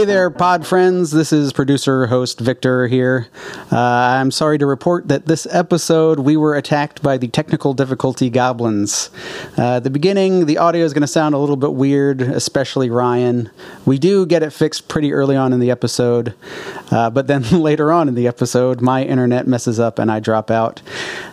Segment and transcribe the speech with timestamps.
[0.00, 1.10] Hey there, pod friends.
[1.10, 3.28] This is producer host Victor here.
[3.70, 8.30] Uh, I'm sorry to report that this episode we were attacked by the technical difficulty
[8.30, 9.10] goblins.
[9.58, 12.88] Uh, at the beginning, the audio is going to sound a little bit weird, especially
[12.88, 13.50] Ryan.
[13.84, 16.32] We do get it fixed pretty early on in the episode,
[16.90, 20.50] uh, but then later on in the episode, my internet messes up and I drop
[20.50, 20.80] out.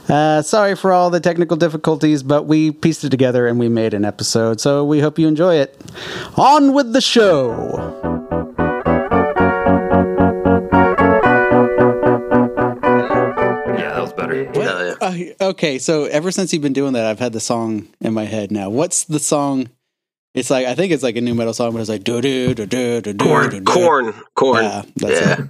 [0.10, 3.94] Uh, sorry for all the technical difficulties, but we pieced it together and we made
[3.94, 5.80] an episode, so we hope you enjoy it.
[6.36, 8.27] On with the show!
[14.34, 14.90] Yeah, that was better.
[15.00, 15.42] What?
[15.42, 18.26] Uh, okay, so ever since you've been doing that, I've had the song in my
[18.26, 18.70] head now.
[18.70, 19.70] What's the song?
[20.34, 22.54] It's like I think it's like a nu metal song, but it's like do do
[22.54, 23.62] do do do do Corn, do.
[23.64, 24.64] corn, corn.
[24.64, 25.42] Yeah, that's Yeah.
[25.42, 25.50] it.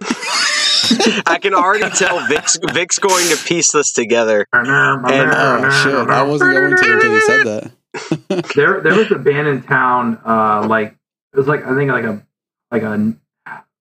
[1.26, 4.46] I can already tell Vic's, Vic's going to piece this together.
[4.54, 5.94] Oh shit!
[6.10, 8.52] I wasn't going to until you said that.
[8.54, 10.94] there there was a band in town uh like
[11.32, 12.22] it was like i think like a
[12.70, 13.14] like a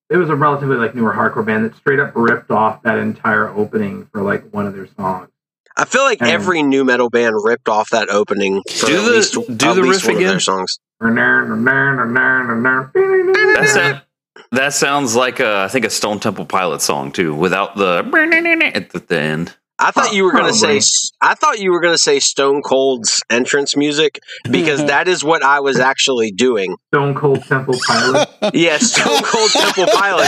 [0.10, 3.50] it was a relatively like newer hardcore band that straight up ripped off that entire
[3.50, 5.30] opening for like one of their songs
[5.78, 9.04] I feel like Um, every nu metal band ripped off that opening for Do at
[9.06, 10.40] the- least, do at the least riff one of their again.
[10.40, 10.80] songs.
[12.94, 14.02] That, sound,
[14.52, 18.04] that sounds like a, I think a Stone Temple Pilot song too, without the
[18.74, 19.56] at the, the end.
[19.78, 20.80] I thought you were going to say
[21.22, 25.44] I thought you were going to say Stone Cold's entrance music because that is what
[25.44, 26.76] I was actually doing.
[26.94, 30.28] stone cold temple pilot Yeah, Stone Cold Temple Pilot.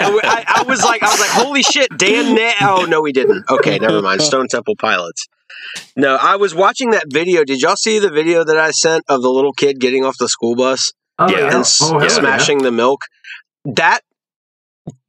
[0.00, 2.34] And I, I was like, I was like, holy shit, Dan.
[2.34, 3.44] Na- oh no, we didn't.
[3.48, 4.22] Okay, never mind.
[4.22, 5.26] Stone Temple Pilots.
[5.96, 7.44] No, I was watching that video.
[7.44, 10.28] Did y'all see the video that I sent of the little kid getting off the
[10.28, 13.02] school bus oh Yeah, yeah, and oh, hell smashing the milk?
[13.64, 14.00] That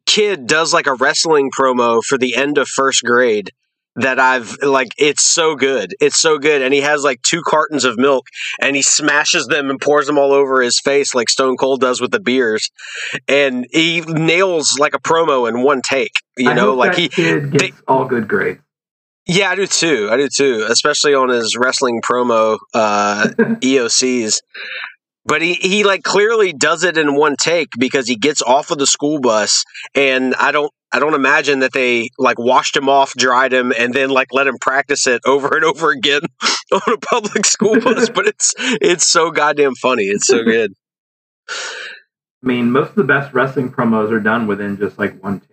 [0.06, 3.52] kid does like a wrestling promo for the end of first grade.
[3.96, 5.94] That I've like, it's so good.
[6.00, 6.62] It's so good.
[6.62, 8.28] And he has like two cartons of milk
[8.62, 12.00] and he smashes them and pours them all over his face like Stone Cold does
[12.00, 12.70] with the beers.
[13.28, 16.14] And he nails like a promo in one take.
[16.38, 18.62] You I know, like he, gets all good grades
[19.30, 20.10] yeah, I do too.
[20.12, 24.40] I do too, especially on his wrestling promo uh, EOCs.
[25.24, 28.80] But he, he like clearly does it in one take because he gets off of
[28.80, 29.64] the school bus
[29.94, 33.94] and I don't I don't imagine that they like washed him off, dried him, and
[33.94, 36.22] then like let him practice it over and over again
[36.72, 38.10] on a public school bus.
[38.10, 40.04] but it's it's so goddamn funny.
[40.06, 40.74] It's so good.
[41.50, 41.54] i
[42.48, 45.50] mean most of the best wrestling promos are done within just like one take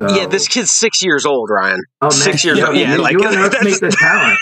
[0.00, 1.80] so, Yeah, this kid's six years old, Ryan.
[2.00, 2.76] oh, man, six years yeah, old.
[2.76, 4.38] Yeah, you, like you that's, the talent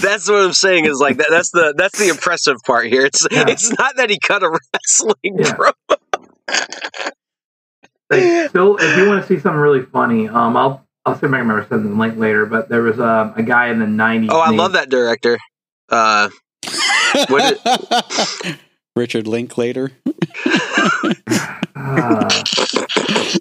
[0.00, 3.04] that's what I'm saying is like that, that's the that's the impressive part here.
[3.04, 3.44] It's Yeah.
[3.48, 5.54] it's not that he cut a wrestling Yeah.
[5.56, 7.12] promo.
[8.10, 11.32] Like still if you want to see something really funny um i'll i'll see if
[11.32, 14.28] i remember sending the link later but there was uh, a guy in the 90s
[14.30, 15.38] Oh, I named- love that director.
[15.88, 16.28] Uh,
[17.28, 17.60] What
[18.96, 19.90] Richard Linklater.
[21.76, 22.42] uh,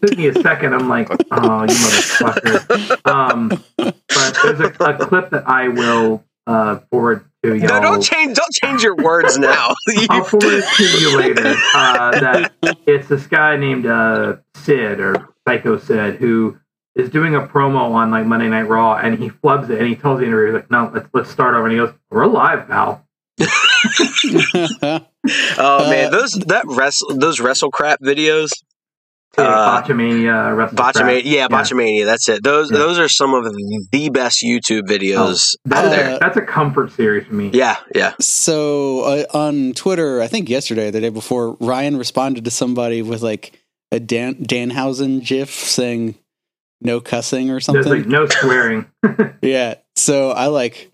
[0.02, 5.29] took me a second i'm like oh you motherfucker um but there's a, a clip
[5.29, 9.74] that i will uh forward to y'all no, don't change don't change your words now.
[9.88, 11.56] You- I'll forward it to you later.
[11.76, 12.54] Uh, that
[12.86, 16.58] it's this guy named uh, Sid or Psycho Sid who
[16.96, 19.96] is doing a promo on like Monday Night Raw, and he flubs it, and he
[19.96, 22.68] tells the interviewer, he's like, "No, let's let's start over." And he goes, "We're live,
[22.68, 23.06] pal."
[25.58, 28.52] oh man, those that wrestle those WrestleCrap videos.
[29.38, 32.06] Yeah, Uh, Botchamania, Wrestle Botchamania, yeah, Botchamania.
[32.06, 32.44] That's it.
[32.44, 32.78] Those Yeah.
[32.78, 33.44] those are some of
[33.92, 36.20] the best YouTube videos That out is- there.
[36.20, 37.50] That's a comfort series for me.
[37.54, 38.14] Yeah, yeah.
[38.20, 43.24] so uh, on Twitter, I think yesterday, the day before, Ryan responded to somebody with
[43.24, 43.60] like
[43.92, 46.14] a Dan Danhausen gif saying
[46.82, 47.92] "no cussing" or something.
[47.92, 48.86] like no swearing.
[49.42, 49.76] Yeah.
[49.96, 50.92] So I like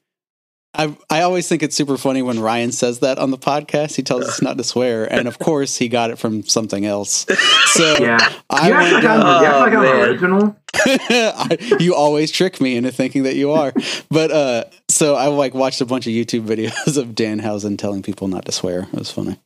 [0.79, 3.95] I I always think it's super funny when Ryan says that on the podcast.
[3.95, 7.25] He tells us not to swear, and of course he got it from something else.
[7.73, 8.17] So yeah,
[8.49, 9.59] I you went like I'm, down.
[9.59, 10.55] like I'm Oh, original.
[10.75, 13.73] I, you always trick me into thinking that you are.
[14.09, 18.27] But uh so I like watched a bunch of YouTube videos of Danhausen telling people
[18.27, 18.83] not to swear.
[18.93, 19.37] It was funny.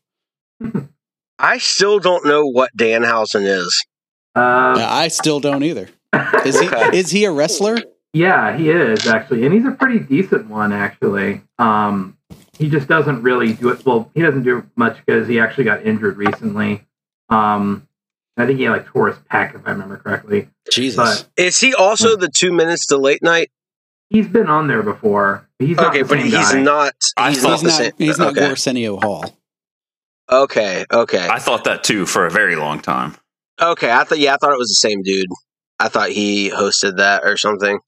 [1.39, 3.85] I still don't know what Danhausen is.
[4.35, 5.89] Yeah, I still don't either.
[6.45, 6.97] Is he Okay.
[6.97, 7.77] is he a wrestler?
[8.13, 11.41] Yeah, he is actually, and he's a pretty decent one actually.
[11.57, 12.17] Um,
[12.57, 13.83] he just doesn't really do it.
[13.85, 16.85] Well, he doesn't do much because he actually got injured recently.
[17.29, 17.87] Um,
[18.37, 20.49] I think he like tore his pec, if I remember correctly.
[20.71, 21.23] Jesus.
[21.23, 23.49] But Is he also the two minutes to late night?
[24.09, 25.47] he's been on there before.
[25.57, 26.61] He's not Okay, the but same he's guy.
[26.61, 26.93] not.
[27.17, 27.91] I He's thought not he's the not same.
[27.97, 28.45] he's not okay.
[28.49, 29.25] Arsenio Hall.
[30.31, 33.15] okay, okay, I thought that too for a very long time.
[33.59, 33.91] okay.
[33.91, 34.19] I thought.
[34.19, 35.27] Yeah, I thought it was the same dude.
[35.79, 37.79] I thought he hosted that or something.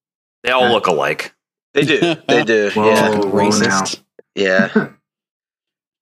[0.45, 1.33] They all look alike.
[1.73, 2.15] They do.
[2.27, 2.69] They do.
[2.75, 2.89] Whoa.
[2.89, 3.11] Yeah.
[3.11, 4.01] Fucking whoa, racist.
[4.35, 4.89] Yeah.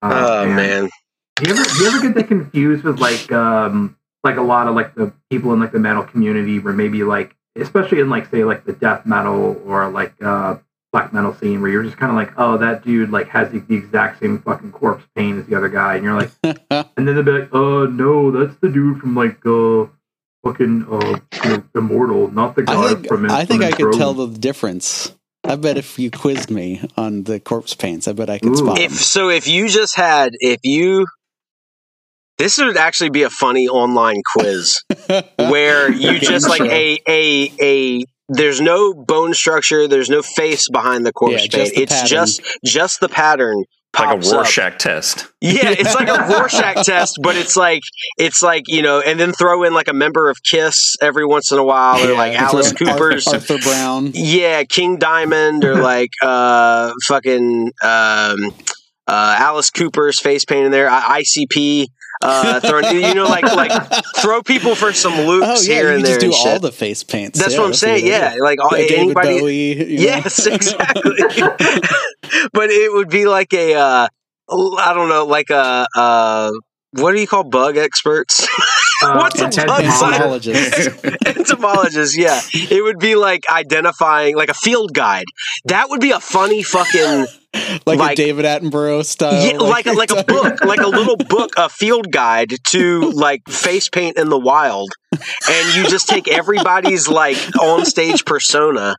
[0.06, 0.90] Oh man.
[1.38, 4.76] Do you ever you ever get that confused with like um like a lot of
[4.76, 8.44] like the people in like the metal community where maybe like especially in like say
[8.44, 10.58] like the death metal or like uh
[10.92, 13.60] black metal scene where you're just kind of like oh that dude like has the,
[13.60, 17.16] the exact same fucking corpse paint as the other guy and you're like and then
[17.16, 19.86] they'll be like oh no that's the dude from like uh
[20.44, 23.80] fucking uh you know, immortal not the guy I think from I think I could
[23.80, 25.14] from tell the difference.
[25.46, 28.56] I bet if you quizzed me on the corpse paints, I bet I could Ooh.
[28.56, 28.98] spot If them.
[28.98, 31.06] so, if you just had, if you,
[32.38, 34.80] this would actually be a funny online quiz
[35.38, 38.06] where you just like a a a.
[38.30, 39.88] There's no bone structure.
[39.90, 41.52] There's no face behind the corpse Yeah, paint.
[41.52, 42.08] just the it's pattern.
[42.08, 43.64] just just the pattern.
[43.98, 44.38] Like a pops up.
[44.38, 45.28] Rorschach test.
[45.40, 47.82] Yeah, it's like a Rorschach test, but it's like
[48.18, 51.52] it's like you know, and then throw in like a member of Kiss every once
[51.52, 53.28] in a while, or Yeah, like Alice like Cooper's.
[53.28, 54.12] Arthur, Arthur Brown.
[54.16, 58.38] Yeah, King Diamond or like uh fucking um
[59.08, 61.88] uh Alice Cooper's face paint in there, I- ICP
[62.24, 63.72] uh throwing you know like like
[64.18, 66.54] throw people for some loops Oh yeah, here you and there just do and all
[66.54, 66.62] shit.
[66.62, 67.40] the face paints.
[67.40, 68.08] That's Yeah, what I'm a saying.
[68.08, 69.40] Yeah, like all, Yeah, David anybody.
[69.40, 69.92] Bowie.
[69.92, 70.04] you know?
[70.04, 71.12] Yes, exactly.
[72.54, 74.08] but it would be like a uh
[74.50, 76.52] I don't know, like a uh
[76.96, 78.48] what do you call bug experts?
[79.04, 81.06] uh, What's a bug Entomologist.
[81.26, 85.26] entomologist yeah it would be like identifying like a field guide
[85.66, 89.46] that would be a funny fucking like, Like- a David Attenborough style.
[89.46, 93.42] yeah, like a, like a book like a little book a field guide to like
[93.48, 98.96] face paint in the wild and you just take everybody's like on stage persona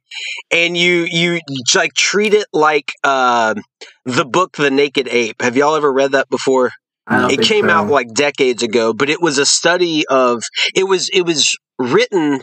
[0.53, 1.41] and you you
[1.75, 3.55] like treat it like uh
[4.05, 6.71] the book the naked ape have y'all ever read that before
[7.11, 7.71] it came so.
[7.71, 10.43] out like decades ago but it was a study of
[10.75, 12.41] it was it was written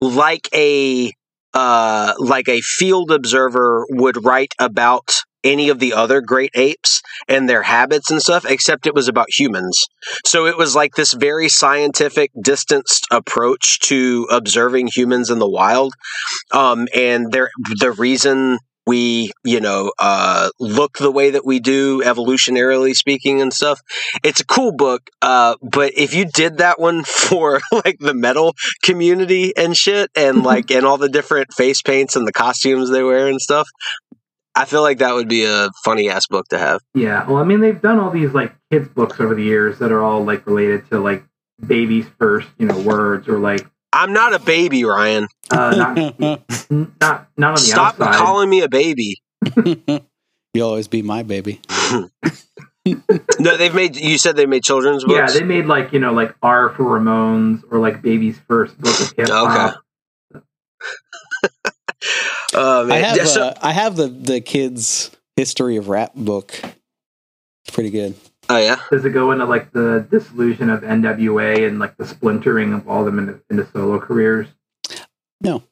[0.00, 1.12] like a
[1.54, 5.10] uh like a field observer would write about
[5.44, 9.28] any of the other great apes and their habits and stuff except it was about
[9.30, 9.86] humans.
[10.24, 15.94] So it was like this very scientific distanced approach to observing humans in the wild.
[16.52, 17.50] Um and there
[17.80, 23.52] the reason we you know uh look the way that we do evolutionarily speaking and
[23.52, 23.80] stuff
[24.24, 28.54] it's a cool book uh but if you did that one for like the metal
[28.82, 33.02] community and shit and like and all the different face paints and the costumes they
[33.02, 33.68] wear and stuff
[34.54, 37.44] i feel like that would be a funny ass book to have Yeah, well, I
[37.44, 40.46] mean, they've done all these like kids books over the years that are all like
[40.46, 41.24] related to like
[41.64, 46.20] babies' first, you know, words or like i'm not a baby ryan uh, not
[46.70, 48.16] not not on the stop outside.
[48.16, 49.20] calling me a baby
[50.54, 51.60] You'll always be my baby.
[52.84, 55.32] no they've made you said they made children's books.
[55.34, 59.00] yeah, they made like you know like R for Ramones or like baby's first book
[59.00, 59.82] of hip hop.
[62.54, 66.52] Oh I have Yeah, so- uh, I have the the kids history of rap book.
[67.64, 68.14] It's pretty good.
[68.50, 72.72] oh yeah Does it go into like the disillusion of NWA and like the splintering
[72.74, 74.48] of all them into, into solo careers?
[75.40, 75.62] No.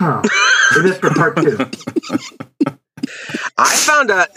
[0.00, 0.22] Huh.
[0.76, 1.58] Maybe that's for part two.
[3.58, 4.28] I found out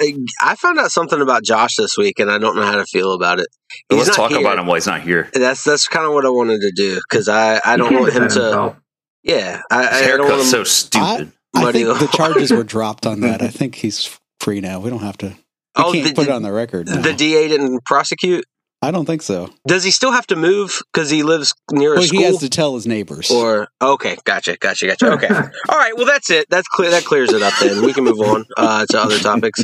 [0.42, 3.14] I found out something about Josh this week, and I don't know how to feel
[3.14, 3.48] about it.
[3.90, 4.40] He's Let's talk here.
[4.40, 5.30] about him while he's not here.
[5.34, 8.14] That's that's kind of what I wanted to do because I I don't want him
[8.16, 8.22] to.
[8.22, 8.76] himself.
[9.24, 10.50] Yeah, I, His I don't want haircut's him.
[10.52, 11.06] so stupid.
[11.08, 13.42] I Muddy think the the charges were dropped on that.
[13.42, 14.80] I think he's free now.
[14.80, 15.28] We don't have to.
[15.28, 15.34] We
[15.76, 16.88] Oh, can't the- put it on the record.
[16.88, 17.02] now.
[17.02, 18.46] the DA didn't prosecute.
[18.82, 19.50] I don't think so.
[19.66, 22.20] Does he still have to move because he lives near a Well, school?
[22.20, 23.32] he has to tell his neighbors.
[23.32, 25.14] or okay, gotcha, gotcha, gotcha.
[25.14, 25.28] Okay,
[25.70, 25.96] all right.
[25.96, 26.48] Well, that's it.
[26.50, 26.92] That's clear.
[26.92, 27.54] That clears it up.
[27.62, 29.64] Then we can move on uh, to other topics.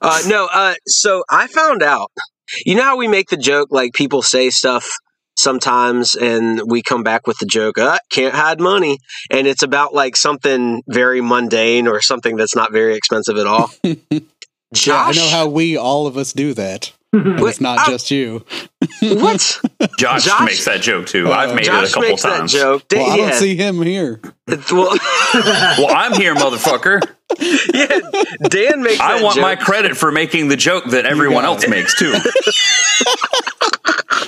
[0.00, 0.48] Uh, no.
[0.50, 2.10] Uh, so I found out.
[2.64, 4.90] You know how we make the joke like people say stuff
[5.40, 7.78] sometimes, and we come back with the joke.
[7.78, 8.98] Uh, can't hide money,
[9.30, 13.70] and it's about like something very mundane or something that's not very expensive at all.
[13.82, 13.94] yeah,
[14.88, 16.92] I know how we all of us do that.
[17.12, 17.90] And it's not oh.
[17.90, 18.44] just you.
[19.02, 19.60] what?
[19.98, 21.26] Josh, Josh- makes that joke too.
[21.28, 22.52] Uh, I've made Josh it a couple makes times.
[22.52, 22.82] that joke.
[22.92, 24.20] Well, I don't see him here.
[24.46, 24.60] well,
[25.34, 27.02] Well, I'm here, motherfucker.
[27.74, 28.00] yeah.
[28.48, 29.00] Dan makes.
[29.00, 29.42] I that want joke.
[29.42, 31.70] my credit for making the joke that everyone else it.
[31.70, 32.14] makes too.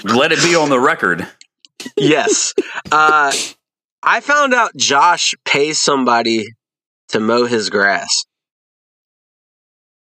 [0.05, 1.27] Let it be on the record.
[1.97, 2.55] yes.
[2.91, 3.33] Uh,
[4.03, 6.47] I found out Josh pays somebody
[7.09, 8.25] to mow his grass.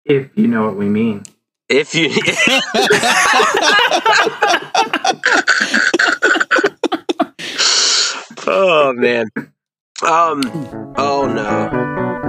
[0.04, 1.22] if you know what we mean.
[1.68, 2.10] If you,
[8.46, 9.26] oh man,
[10.02, 10.42] um,
[10.96, 12.21] oh no.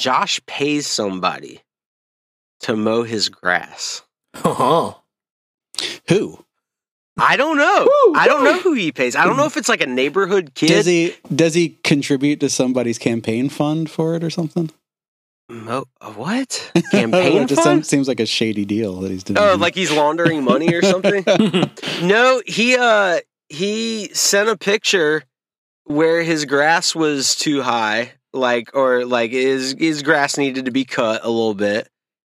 [0.00, 1.60] Josh pays somebody
[2.60, 4.02] to mow his grass.
[4.34, 4.94] Uh-huh.
[6.08, 6.44] Who
[7.18, 7.88] I don't know.
[8.14, 9.14] I don't know who he pays.
[9.14, 10.68] I don't know if it's like a neighborhood kid.
[10.68, 11.14] does he?
[11.34, 14.70] Does he contribute to somebody's campaign fund for it or something?
[15.48, 17.80] Mo- what campaign it just fund?
[17.80, 19.38] seems, seems like a shady deal that he's doing.
[19.38, 21.24] Oh, like he's laundering money or something?
[22.02, 25.24] no, he uh he sent a picture
[25.84, 30.84] where his grass was too high, like or like his his grass needed to be
[30.84, 31.88] cut a little bit.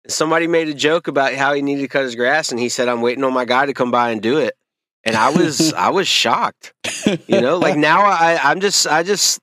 [0.07, 2.87] Somebody made a joke about how he needed to cut his grass, and he said,
[2.87, 4.55] "I'm waiting on my guy to come by and do it."
[5.03, 6.73] And I was I was shocked.
[7.27, 9.39] You know, like now I I'm just I just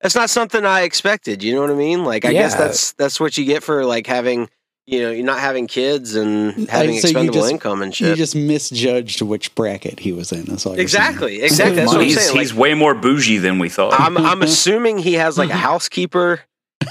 [0.00, 1.42] that's not something I expected.
[1.42, 2.04] You know what I mean?
[2.04, 4.48] Like I guess that's that's what you get for like having
[4.90, 8.08] you know you're not having kids and having so you expendable just- income and shit.
[8.08, 10.44] you just misjudged which bracket he was in.
[10.44, 10.76] That's all.
[10.76, 11.02] you're saying.
[11.08, 11.76] Exactly, exactly.
[11.76, 12.30] That's what I'm he's, saying.
[12.32, 13.98] Like, he's way more bougie than we thought.
[13.98, 16.40] I'm I'm assuming he has like a housekeeper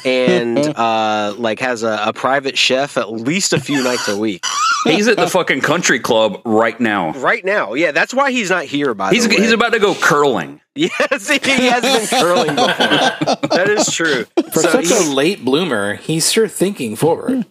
[0.06, 4.46] and uh like has a, a private chef at least a few nights a week.
[4.86, 7.12] he's at the fucking country club right now.
[7.14, 8.94] Right now, yeah, that's why he's not here.
[8.94, 10.62] By He's the way, he's about to go curling.
[10.76, 13.50] yes, he has been curling before.
[13.58, 14.26] That is true.
[14.54, 17.46] For So such a late bloomer, he's sure thinking forward.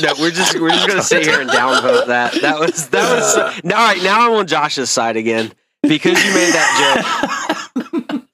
[0.00, 2.32] No, we're just we're just gonna sit here and downvote that.
[2.40, 4.02] That was that was all right.
[4.02, 8.18] Now I'm on Josh's side again because you made that joke.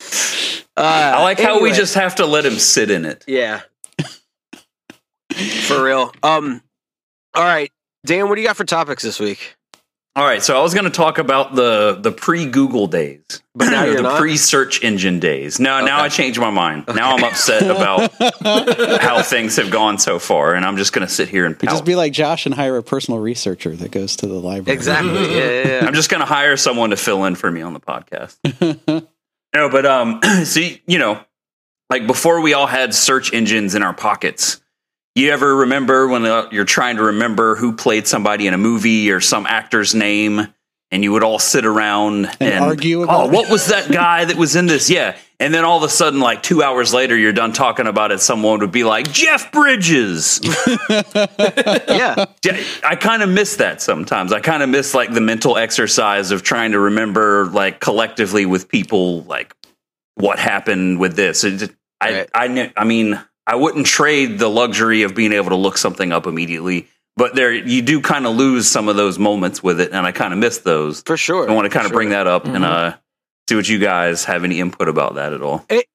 [0.77, 3.25] Uh, I like how we just have to let him sit in it.
[3.27, 3.63] yeah,
[5.67, 6.13] for real.
[6.23, 6.63] Um,
[7.35, 7.73] all right,
[8.07, 9.57] Dan, what do you got for topics this week?
[10.19, 13.23] All right, so I was going to talk about the the pre Google days,
[13.55, 15.61] But now you're the pre search engine days.
[15.61, 16.87] No, now I changed my mind.
[16.89, 18.11] Now I'm upset about
[19.01, 21.71] how things have gone so far, and I'm just going to sit here and pout.
[21.71, 24.77] just be like Josh and hire a personal researcher that goes to the library.
[24.77, 25.37] Exactly.
[25.37, 25.87] Yeah, yeah, yeah.
[25.87, 28.39] I'm just going to hire someone to fill in for me on the podcast.
[29.55, 31.21] no, but um, see, you know,
[31.91, 34.61] like before we all had search engines in our pockets.
[35.19, 39.11] You ever remember when uh, you're trying to remember who played somebody in a movie
[39.11, 40.47] or some actor's name,
[40.93, 43.33] and you would all sit around and, argue about Oh, it?
[43.33, 44.89] what was that guy that was in this?
[44.89, 48.13] Yeah, and then all of a sudden, like two hours later, you're done talking about
[48.13, 48.21] it.
[48.21, 50.41] Someone would be like Jeff Bridges.
[50.89, 52.25] yeah.
[52.45, 54.33] Yeah, I kind of miss that sometimes.
[54.33, 58.69] I kind of miss like the mental exercise of trying to remember like collectively with
[58.69, 59.53] people like
[60.15, 61.43] what happened with this.
[61.43, 62.31] It I Right.
[62.33, 66.13] I kn- I mean, I wouldn't trade the luxury of being able to look something
[66.13, 66.87] up immediately,
[67.17, 70.13] but there you do kind of lose some of those moments with it and I
[70.13, 71.03] kind of miss those.
[71.03, 71.49] For sure.
[71.51, 72.93] I want to kind of For bring that up and Mhm.
[72.93, 72.97] uh
[73.49, 75.65] see what you guys have any input about that at all.
[75.71, 75.87] it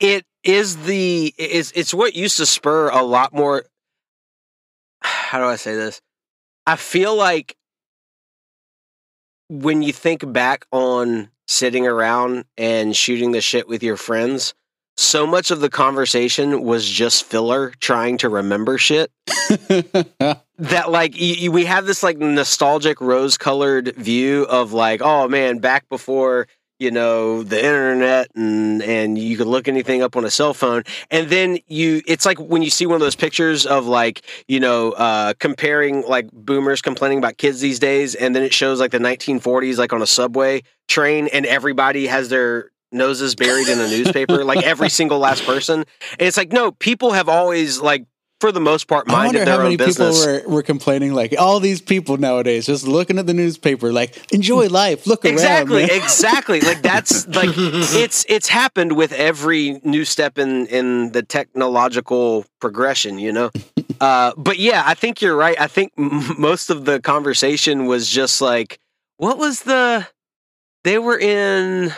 [0.00, 3.64] it is the it's it's what used to spur a lot more
[5.02, 6.00] how do I say this?
[6.66, 7.56] I feel like
[9.50, 14.54] when you think back on sitting around and shooting the shit with your friends,
[14.96, 19.10] so much of the conversation was just filler trying to remember shit
[20.58, 25.58] that like y we have this like nostalgic rose colored view of like oh man
[25.58, 26.46] back before
[26.78, 30.82] you know the internet and and you could look anything up on a cell phone.
[31.10, 34.60] And then you it's like when you see one of those pictures of like you
[34.60, 38.90] know uh comparing like boomers complaining about kids these days and then it shows like
[38.90, 43.88] the 1940s like on a subway train and everybody has their noses buried in a
[43.88, 45.80] newspaper like every single last person.
[46.12, 48.06] And it's like no people have always like
[48.40, 51.80] for the most part minded their own business people were, were complaining like all these
[51.80, 55.06] people nowadays just looking at the newspaper like enjoy life.
[55.06, 56.60] Look exactly around Exactly, exactly.
[56.60, 63.18] Like that's like it's it's happened with every new step in in the technological progression
[63.18, 63.50] you know?
[64.00, 65.58] Uh but yeah i think you're right.
[65.58, 68.80] I think m- most of the conversation was just like
[69.18, 70.08] what was the
[70.82, 71.92] they were in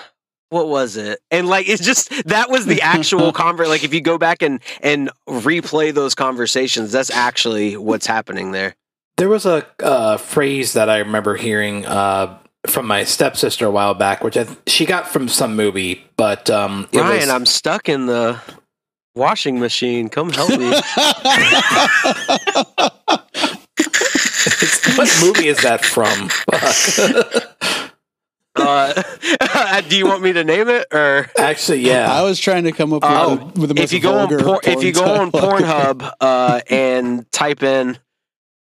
[0.49, 1.21] what was it?
[1.31, 4.61] And like it's just that was the actual conver like if you go back and
[4.83, 8.75] and replay those conversations that's actually what's happening there.
[9.17, 13.95] There was a uh, phrase that I remember hearing uh, from my stepsister a while
[13.95, 17.47] back, which I th- she got from some movie, but um, it ryan was, i'm
[17.47, 18.39] stuck in the
[19.15, 20.11] washing machine.
[20.11, 20.67] Come help me.
[24.97, 26.31] What movie is that from?
[29.59, 32.13] Uh, do you want me to name it or Actually, yeah.
[32.13, 34.19] I was trying to come up with, Oh, the, with the most if you go
[34.19, 35.33] on vulgar por- if you go on.
[35.33, 37.99] Pornhub uh, and type in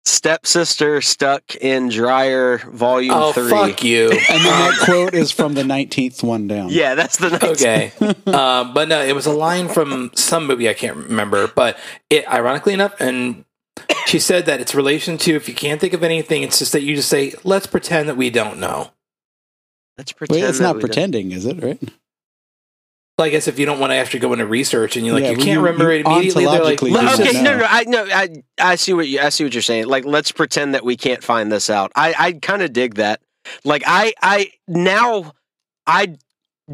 [0.06, 3.50] "stepsister stuck in dryer volume oh, 3.
[3.50, 4.10] fuck you.
[4.12, 7.62] and then that quote is from the 19th one down Yeah, that's the next.
[7.62, 7.92] okay.
[8.28, 11.48] um, but no, it was a line from some movie I can't remember.
[11.48, 11.78] But
[12.10, 13.46] it, ironically enough, and
[14.06, 16.82] she said that it's relation to if you can't think of anything, it's just that
[16.82, 18.92] you just say, "Let's pretend that we don't know."
[19.98, 20.42] Let's pretend.
[20.42, 21.80] Wait, it's not we don't- pretending is it right
[23.18, 25.24] Well, I guess if you don't want to actually go into research and you're like
[25.26, 27.44] Yeah, you can't you- remember you it immediately, they're like, ontologically Well, just "Let's okay,
[27.44, 28.30] no, no, I no, I
[28.60, 29.86] I see what you I see what you're saying.
[29.88, 31.92] Like, let's pretend that we can't find this out.
[31.96, 33.22] I I kind of dig that.
[33.64, 35.34] Like, I I now
[35.86, 36.16] I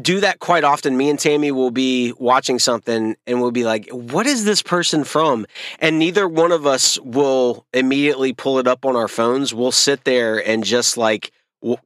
[0.00, 0.96] do that quite often.
[0.96, 5.02] Me and Tammy will be watching something and we'll be like, "What is this person
[5.04, 5.44] from?"
[5.80, 9.52] And neither one of us will immediately pull it up on our phones.
[9.52, 11.37] We'll sit there and just like w-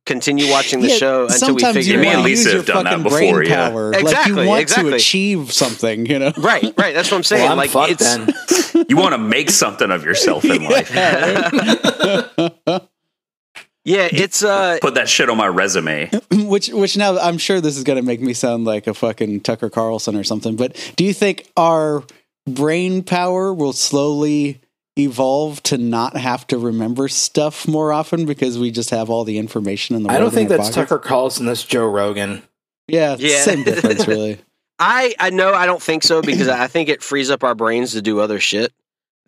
[0.05, 2.23] continue watching the Yeah, show until we figure you it Me and want out.
[2.23, 3.71] to Lisa use your have done that before, yeah.
[3.71, 3.93] power.
[3.93, 4.91] Exactly, like you want exactly.
[4.91, 6.33] to achieve something, you know.
[6.37, 6.95] Right, right.
[6.95, 7.43] That's what I'm saying.
[7.43, 8.87] well, I'm like, fucked it's then.
[8.89, 10.93] You want to make something of yourself in life.
[10.95, 11.29] yeah,
[14.13, 16.11] it's uh, Put that shit on my resume.
[16.33, 19.41] which which now I'm sure this is going to make me sound like a fucking
[19.41, 22.03] Tucker Carlson or something, but do you think our
[22.47, 24.61] brain power will slowly
[24.99, 29.39] evolve to not have to remember stuff more often because we just have all the
[29.39, 30.91] information in the I don't think in our that's pockets?
[30.91, 31.47] Tucker Carlson.
[31.47, 32.43] That's Joe Rogan.
[32.89, 33.41] Yeah, Yeah.
[33.43, 34.39] same difference really.
[34.79, 37.93] I I know I don't think so because I think it frees up our brains
[37.93, 38.73] to do other shit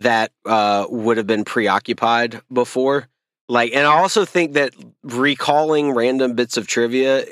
[0.01, 3.09] that uh, would have been preoccupied before.
[3.49, 7.25] Like, and I also think that recalling random bits of trivia,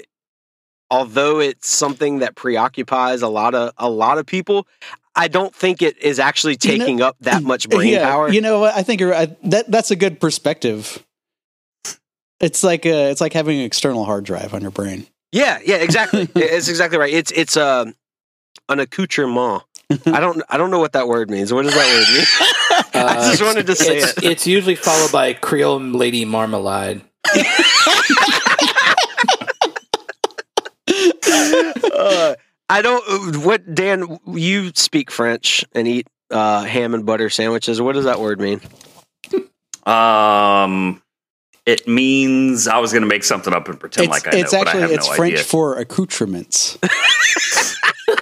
[0.90, 4.66] although it's something that preoccupies a lot of a lot of people,
[5.14, 8.30] I don't think it is actually You know- taking up that much brain yeah, power.
[8.30, 8.74] You know what?
[8.74, 11.04] I think you're, I, that that's a good perspective.
[12.40, 15.06] It's like a, it's like having an external hard drive on your brain.
[15.30, 16.28] Yeah, yeah, exactly.
[16.34, 17.12] it's exactly right.
[17.12, 17.84] It's it's uh,
[18.68, 19.62] an accoutrement.
[20.06, 21.52] I don't I don't know what that word means.
[21.52, 22.26] What does that word mean?
[23.06, 24.24] I Uh, just wanted to say it's, it.
[24.24, 27.02] it's usually followed by Creole Lady Marmalade.
[31.94, 32.34] uh,
[32.68, 33.44] I don't.
[33.44, 34.18] What Dan?
[34.26, 37.80] You speak French and eat uh, ham and butter sandwiches.
[37.80, 38.60] What does that word mean?
[39.84, 41.02] Um,
[41.66, 44.42] it means I was going to make something up and pretend It's, like I know,
[44.42, 45.44] it's but I actually have it's no French idea.
[45.44, 46.78] for accoutrements.
[48.08, 48.14] Oh,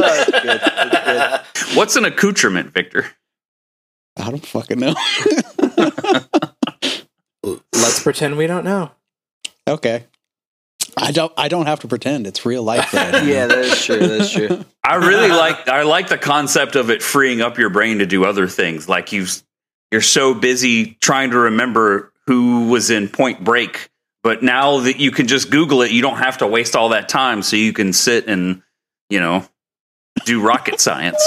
[0.00, 0.60] that's good.
[0.60, 1.76] That's good.
[1.76, 3.06] What's an accoutrement, Victor?
[4.16, 4.94] I don't fucking know.
[7.72, 8.92] Let's pretend we don't know.
[9.66, 10.04] okay.
[10.96, 11.32] I don't.
[11.36, 12.26] I don't have to pretend.
[12.26, 12.90] It's real life.
[12.92, 13.26] that I know.
[13.26, 13.98] Yeah, that is true.
[13.98, 14.64] That's true.
[14.84, 18.24] I really like I like the concept of it freeing up your brain to do
[18.24, 18.88] other things.
[18.88, 19.26] Like you
[19.92, 23.88] you're so busy trying to remember who was in Point Break,
[24.22, 27.08] but now that you can just Google it, you don't have to waste all that
[27.08, 27.42] time.
[27.42, 28.62] So you can sit and
[29.10, 29.46] you know
[30.24, 31.22] do rocket science,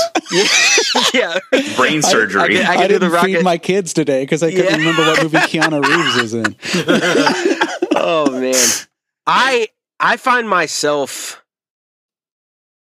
[1.13, 1.39] yeah.
[1.77, 2.41] brain surgery.
[2.41, 4.65] I get- I, can do the didn't feed rocket- my kids today because I couldn't
[4.69, 4.75] Yeah.
[4.77, 6.55] remember what movie Keanu Reeves was in.
[7.95, 8.53] oh man,
[9.25, 9.67] I
[9.99, 11.43] I find myself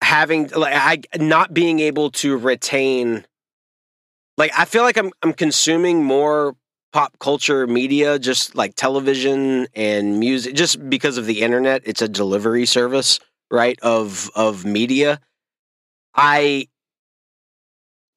[0.02, 3.26] having like I not being able to retain.
[4.36, 6.56] Like I feel like I'm I'm consuming more
[6.92, 11.82] pop culture media, just like television and music, just because of the internet.
[11.84, 13.78] It's a delivery service, right?
[13.82, 15.20] Of of media.
[16.14, 16.68] I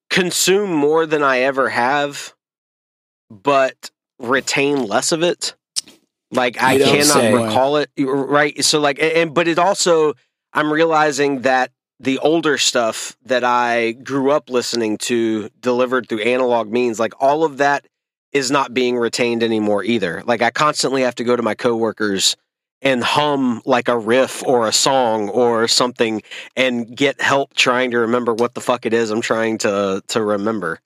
[0.09, 2.33] consume more than I ever have,
[3.29, 5.55] but retain less of it.
[6.33, 7.33] Like I cannot say.
[7.33, 8.63] recall it, right?
[8.63, 10.13] So like, and but it also,
[10.53, 16.69] I'm realizing that the older stuff that I grew up listening to, delivered through analog
[16.69, 17.85] means, like all of that
[18.31, 20.23] is not being retained anymore either.
[20.25, 22.35] Like I constantly have to go to my coworkers
[22.81, 26.21] and hum like a riff or a song or something
[26.55, 30.23] and get help trying to remember what the fuck it is I'm trying to to
[30.23, 30.79] remember.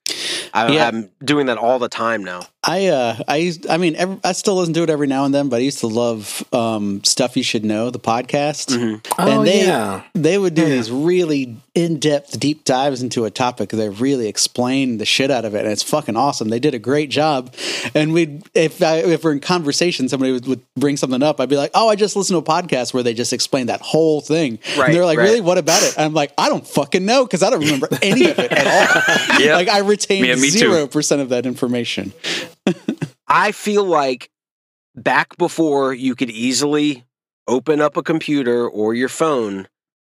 [0.54, 0.86] I, Yeah.
[0.88, 2.46] I'm doing that all the time now.
[2.64, 5.32] I uh I used I mean every, I still listen to it every now and
[5.32, 8.72] then, but I used to love um stuff you should know the podcast.
[9.18, 13.30] Oh And they- yeah, They would do these really in depth deep dives into a
[13.30, 13.68] topic.
[13.70, 16.48] They really explain the shit out of it, and it's fucking awesome.
[16.48, 17.54] They did a great job.
[17.94, 21.48] And we if I, if we're in conversation, somebody would, would bring something up, I'd
[21.48, 24.20] be like, "Oh, I just listened to a podcast where they just explained that whole
[24.20, 25.24] thing." Right, and they're like, right.
[25.26, 25.40] "Really?
[25.40, 28.28] What about it?" And I'm like, "I don't fucking know because I don't remember any
[28.28, 29.38] of it at all.
[29.38, 29.54] Yeah.
[29.54, 32.12] Like I retained Yeah, zero percent of that information."
[33.28, 34.30] I feel like
[34.94, 37.04] back before you could easily
[37.46, 39.68] open up a computer or your phone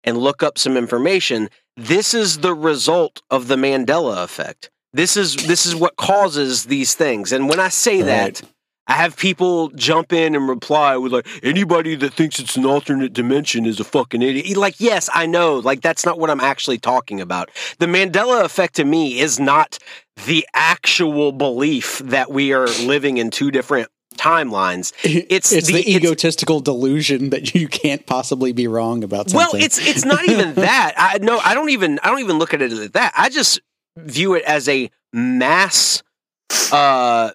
[0.05, 4.71] and look up some information, this is the result of the Mandela effect.
[4.93, 7.33] This is this is what causes these things.
[7.33, 8.43] And when I say that,
[8.89, 13.13] I have people jump in and reply with like anybody that thinks it's an alternate
[13.13, 14.57] dimension is a fucking idiot.
[14.57, 15.59] Like, yes, I know.
[15.59, 17.51] Like that's not what I'm actually talking about.
[17.79, 19.79] The Mandela effect to me is not
[20.27, 24.93] the actual belief that we are living in two different timelines.
[25.05, 29.53] It's it's the- the, it's- egotistical delusion that you can't possibly be wrong about something.
[29.53, 30.95] Well, it's it's not even that.
[30.97, 33.13] I no, I don't even I don't even look at it as that.
[33.17, 33.61] I just
[33.99, 36.03] view it as a mass
[36.73, 37.31] uh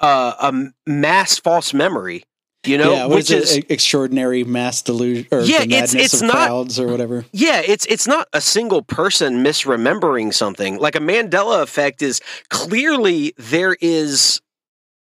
[0.00, 2.24] uh a mass false memory.
[2.66, 6.78] You know, yeah, which is, extraordinary mass delusion or Yeah, it's- it's of not- crowds
[6.78, 7.24] or whatever.
[7.32, 10.78] Yeah, it's it's not a single person misremembering something.
[10.78, 14.42] Like a Mandela effect is clearly there is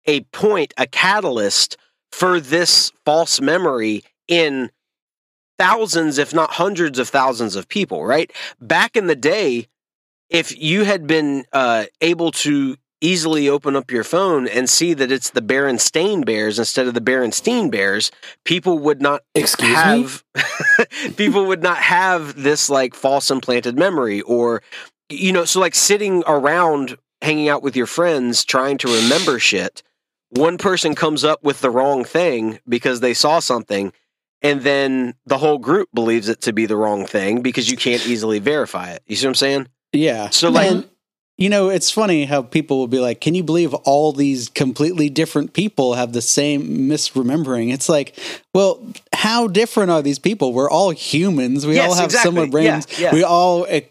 [0.06, 1.76] a point, a catalyst
[2.10, 4.70] for this false memory in
[5.58, 8.32] thousands, if not hundreds of thousands of people, right?
[8.60, 9.68] Back in the day,
[10.30, 15.12] if you had been uh, able to easily open up your phone and see that
[15.12, 18.10] it's the Berenstain Bears instead of the Berenstein Bears,
[18.44, 20.24] people would not Excuse have
[21.16, 24.62] people would not have this like false implanted memory or
[25.08, 29.82] you know so like sitting around hanging out with your friends trying to remember shit
[30.30, 33.92] one person comes up with the wrong thing because they saw something
[34.42, 38.06] and then the whole group believes it to be the wrong thing because you can't
[38.06, 39.02] easily verify it.
[39.06, 39.68] You see what i'm saying?
[39.92, 40.28] Yeah.
[40.30, 40.84] So, like-
[41.38, 45.08] you know, it's funny how people will be like, "Can you believe all these completely
[45.10, 48.18] different people have the same misremembering?" It's like,
[48.54, 48.80] well,
[49.12, 50.52] how different are these people?
[50.52, 51.66] We're all humans.
[51.66, 52.30] We Yes, all have exactly.
[52.30, 52.86] similar brains.
[52.98, 53.12] Yeah, yeah.
[53.14, 53.82] We all eh,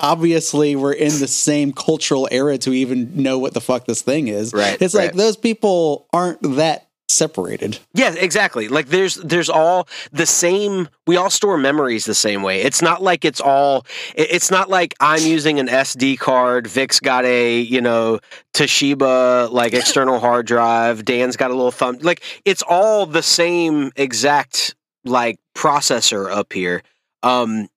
[0.00, 4.28] obviously we're in the same cultural era to even know what the fuck this thing
[4.28, 4.52] is.
[4.52, 5.16] Right, It's like right.
[5.16, 7.78] those people aren't that separated.
[7.94, 8.68] Yeah, exactly.
[8.68, 12.62] Like there's there's all the same we all store memories the same way.
[12.62, 17.24] It's not like it's all it's not like I'm using an SD card, Vic's got
[17.24, 18.20] a, you know,
[18.54, 23.90] Toshiba like external hard drive, Dan's got a little thumb like it's all the same
[23.96, 26.82] exact like processor up here.
[27.22, 27.68] Um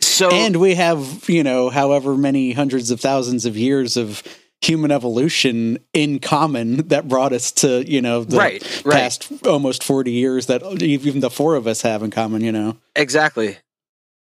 [0.00, 4.22] so and we have you know however many hundreds of thousands of years of
[4.62, 8.94] human evolution in common that brought us to you know the Right, right.
[8.94, 12.76] past almost 40 years that even the four of us have in common you know
[12.96, 13.58] exactly.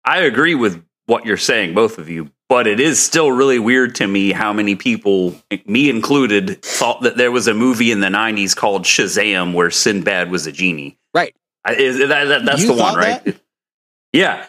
[0.05, 3.95] I agree with what you're saying, both of you, but it is still really weird
[3.95, 5.35] to me how many people,
[5.65, 10.29] me included, thought that there was a movie in the 90s called Shazam where Sinbad
[10.31, 10.97] was a genie.
[11.13, 11.33] Right.
[11.65, 13.23] I- Is, that, that- that's You the one, thought right?
[13.25, 13.35] that?
[14.13, 14.45] Yeah.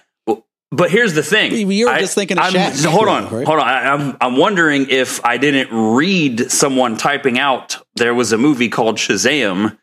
[0.70, 1.70] But here's the thing.
[1.70, 2.44] You were I- just thinking of.
[2.84, 3.46] Hold on, Right?
[3.46, 3.66] hold on.
[3.66, 8.68] I, I'm I'm wondering if I didn't read someone typing out there was a movie
[8.68, 9.78] called Shazam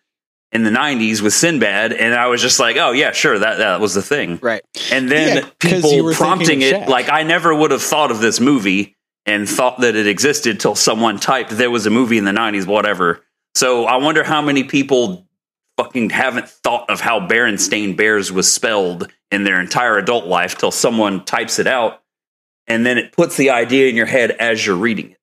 [0.51, 3.79] in the '90s with Sinbad, and I was just like, oh yeah, sure, that that
[3.81, 4.37] was the thing.
[4.43, 4.61] Right.
[4.91, 8.95] And then Yeah, people prompting it, like I never would have thought of this movie
[9.25, 12.67] and thought that it existed till someone typed there was a movie in the '90s,
[12.67, 13.23] whatever.
[13.55, 15.24] So I wonder how many people
[15.77, 20.71] fucking haven't thought of how Berenstain Bears was spelled in their entire adult life till
[20.71, 22.01] someone types it out,
[22.67, 25.17] and then it puts the idea in your head as you're reading it.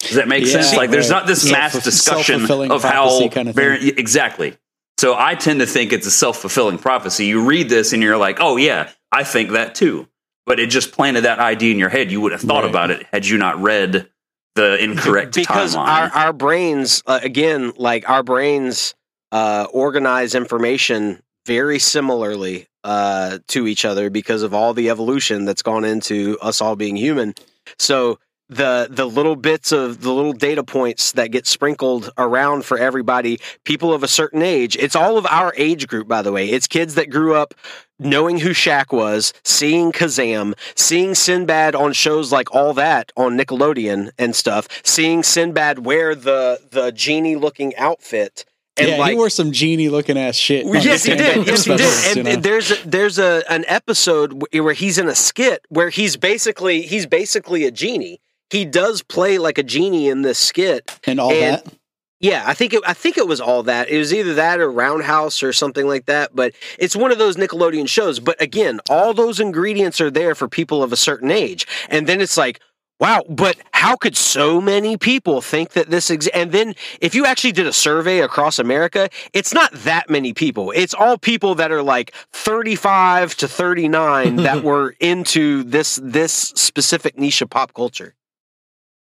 [0.00, 0.74] Does that make Yeah, sense?
[0.76, 3.92] Like, there's not this mass discussion of how kind of thing.
[3.98, 4.56] Exactly.
[4.98, 7.26] So I tend to think it's a self fulfilling prophecy.
[7.26, 10.08] You read this and you're like, oh yeah, I think that too.
[10.46, 12.10] But it just planted that idea in your head.
[12.10, 12.70] You would have thought Right.
[12.70, 14.08] about it had you not read
[14.54, 15.86] the incorrect because timeline.
[15.86, 18.94] our, our brains uh, again like our brains
[19.32, 25.62] uh, organize information very similarly uh, to each other because of all the evolution that's
[25.62, 27.34] gone into us all being human
[27.78, 32.78] so the the little bits of the little data points that get sprinkled around for
[32.78, 36.48] everybody people of a certain age it's all of our age group by the way
[36.48, 37.52] it's kids that grew up
[37.98, 44.10] knowing who Shaq was, seeing Kazam, seeing Sinbad on shows like All That on Nickelodeon
[44.18, 48.44] and stuff, seeing Sinbad wear the the genie looking outfit.
[48.78, 51.46] And yeah like, he wore some genie looking ass shit yes, he did.
[51.46, 52.16] Yes, he did.
[52.16, 52.36] you And know?
[52.40, 57.06] there's a, there's a an episode where he's in a skit where he's basically he's
[57.06, 58.20] basically a genie.
[58.50, 61.74] He does play like a genie in this skit, and all and- that
[62.20, 63.88] yeah, I think it, I think it was all that.
[63.88, 66.34] It was either that or Roundhouse or something like that.
[66.34, 68.18] But it's one of those Nickelodeon shows.
[68.18, 72.20] But again, all those ingredients are there for people of a certain age, and then
[72.20, 72.60] it's like,
[73.00, 73.24] wow.
[73.28, 76.10] But how could so many people think that this?
[76.10, 76.26] Ex-?
[76.28, 80.72] And then if you actually did a survey across America, it's not that many people.
[80.74, 87.18] It's all people that are like thirty-five to thirty-nine that were into this this specific
[87.18, 88.14] niche of pop culture.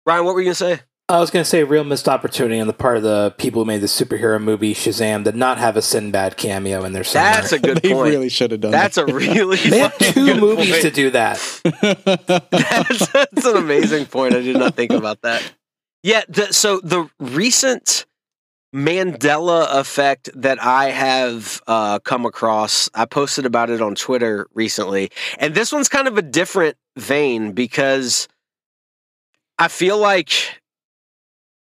[0.05, 0.79] Ryan, what were you gonna say?
[1.09, 3.61] I was going to say a real missed opportunity on the part of the people
[3.61, 7.05] who made the superhero movie Shazam did not have a Sinbad cameo in their.
[7.05, 7.31] somewhere.
[7.31, 8.09] That's a good they point.
[8.09, 10.81] really should have done That's a really they had two good movies point.
[10.81, 11.37] to do that.
[11.63, 14.33] that that's, that's an amazing point.
[14.35, 15.49] I did not think about that.
[16.03, 18.05] Yeah, the, so the recent
[18.75, 25.09] Mandela effect that I have uh, come across, I posted about it on Twitter recently,
[25.39, 28.27] and this one's kind of a different vein because
[29.57, 30.59] I feel like,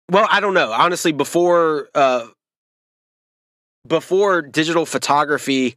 [0.09, 0.71] well, I don't know.
[0.71, 2.27] Honestly, before uh,
[3.87, 5.75] before digital photography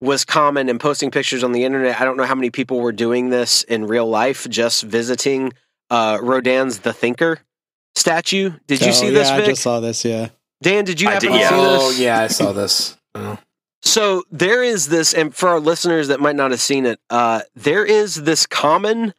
[0.00, 2.00] was common and posting pictures on the internet.
[2.00, 5.52] I don't know how many people were doing this in real life, just visiting
[5.90, 7.38] uh, Rodin's The Thinker
[7.94, 8.52] statue.
[8.66, 9.44] Did you see this, Oh, yeah, Vic?
[9.44, 10.04] I just saw this.
[10.04, 10.28] Yeah,
[10.62, 11.48] Dan, did you I happen did, to yeah.
[11.48, 12.96] see Oh yeah, I saw this.
[13.14, 13.38] Oh.
[13.82, 17.42] So there is this, and for our listeners that might not have seen it, uh,
[17.54, 19.12] there is this common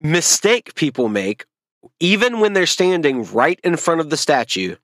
[0.00, 1.44] mistake people make,
[2.00, 4.76] even when they're standing right in front of the statue,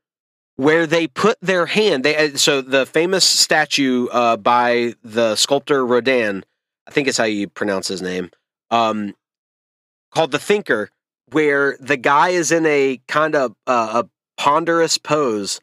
[0.57, 2.05] where they put their hand.
[2.05, 6.45] They uh, so the famous statue uh, by the sculptor Rodin,
[6.87, 8.31] I think is how you pronounce his name,
[8.71, 9.15] um,
[10.13, 10.91] called the Thinker,
[11.31, 15.61] where the guy is in a kind of uh, a ponderous pose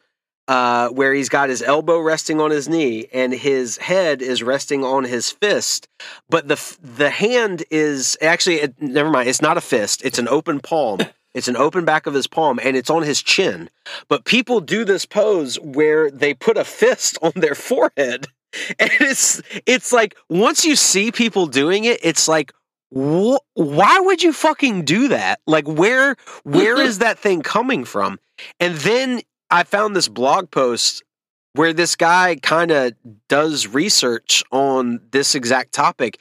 [0.48, 4.84] uh, where he's got his elbow resting on his knee and his head is resting
[4.84, 5.88] on his fist,
[6.28, 9.28] but the the hand is actually never mind.
[9.28, 10.04] It's not a fist.
[10.04, 10.98] It's an open palm.
[11.34, 13.70] It's an open back of his palm and it's on his chin.
[14.08, 18.26] But people do this pose where they put a fist on their forehead,
[18.78, 22.52] and it's it's like once you see people doing it, it's like.
[22.92, 25.38] Wh- why would you fucking do that?
[25.46, 28.18] Like where where is that thing coming from?
[28.58, 31.04] And then I found this blog post
[31.52, 32.94] where this guy kind of
[33.28, 36.18] does research on this exact topic.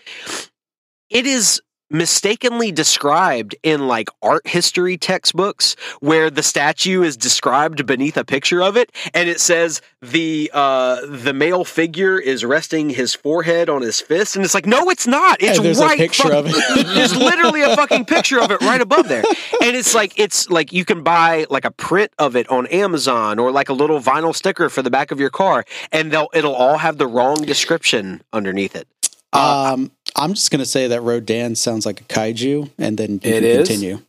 [1.09, 8.17] It is mistakenly described in like art history textbooks where the statue is described beneath
[8.17, 13.13] a picture of it and it says the uh the male figure is resting his
[13.13, 15.37] forehead on his fist and it's like no it's not.
[15.41, 16.87] It's right a picture fuck- of it.
[16.95, 19.23] there's literally a fucking picture of it right above there.
[19.61, 23.39] And it's like it's like you can buy like a print of it on Amazon
[23.39, 26.55] or like a little vinyl sticker for the back of your car and they'll it'll
[26.55, 28.87] all have the wrong description underneath it
[29.33, 33.43] um, I'm just gonna say that Rodan sounds like a kaiju, and then you It
[33.43, 33.67] can is?
[33.67, 33.99] continue.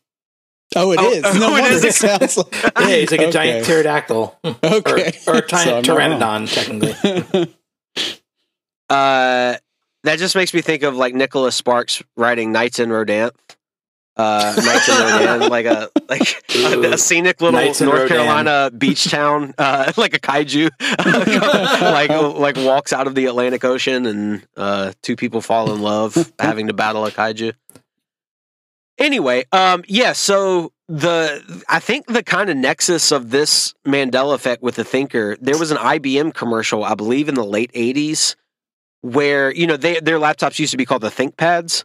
[0.77, 1.25] Oh, it Oh, is.
[1.25, 1.85] oh, no it wonder is.
[1.85, 2.55] it sounds like.
[2.79, 3.33] Yeah, he's like a Okay.
[3.33, 6.21] giant pterodactyl, Okay, or, or a So giant I'm not wrong.
[6.21, 7.55] pteranodon, technically.
[8.89, 9.57] uh
[10.03, 13.33] that just makes me think of like Nicholas Sparks writing Nights in Rodanthe
[14.17, 19.11] uh Nights in Rodan like a like a, a scenic little Knights North Carolina beach
[19.11, 20.71] town uh like a kaiju
[21.81, 26.33] like like walks out of the Atlantic Ocean and uh two people fall in love
[26.39, 27.53] having to battle a kaiju.
[28.99, 34.61] Anyway um yeah so the i think the kind of nexus of this mandela effect
[34.61, 38.35] with the thinker there was an ibm commercial i believe in the late 80s
[39.01, 41.85] where you know they, their laptops used to be called the thinkpads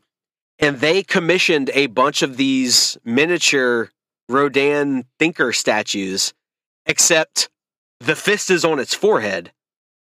[0.59, 3.91] and they commissioned a bunch of these miniature
[4.29, 6.33] rodin thinker statues
[6.85, 7.49] except
[7.99, 9.51] the fist is on its forehead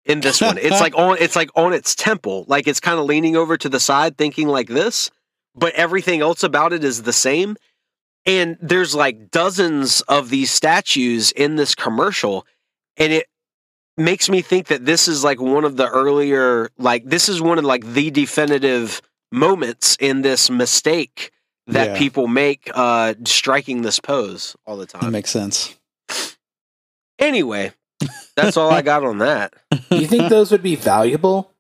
[0.05, 0.59] in this one.
[0.59, 3.69] It's like on it's like on its temple like it's kind of leaning over to
[3.69, 5.11] the side thinking like this
[5.55, 7.57] but everything else about it is the same.
[8.27, 12.47] And there's like dozens of these statues in this commercial
[12.97, 13.27] and it
[13.97, 17.59] makes me think that this is like one of the earlier like this is one
[17.59, 19.03] of like the definitive
[19.33, 21.31] moments in this mistake
[21.67, 21.99] that Yeah.
[21.99, 25.01] people make uh striking this pose all the time.
[25.01, 25.77] That time makes sense.
[27.19, 27.73] anyway
[28.37, 29.53] that's all i got on that
[29.91, 31.53] Do you think those would be valuable?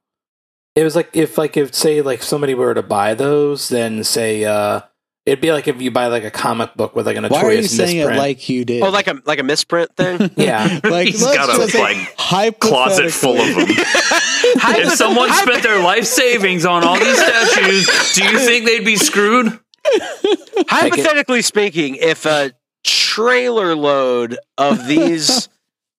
[0.76, 4.44] It was like if like if say like somebody were to buy those, then say
[4.44, 4.82] uh
[5.26, 7.28] it'd be like if you buy like a comic book with like a Why are
[7.28, 8.16] you notorious saying misprint.
[8.16, 8.82] it like you did?
[8.82, 10.80] oh like a like a misprint thing yeah.
[10.84, 13.66] like He's let's got a, just say like, closet full of them.
[13.68, 18.96] if someone spent their life savings on all these statues, do you think they'd be
[18.96, 19.58] screwed?
[20.68, 22.52] Hypothetically speaking, if a
[22.84, 25.48] trailer load of these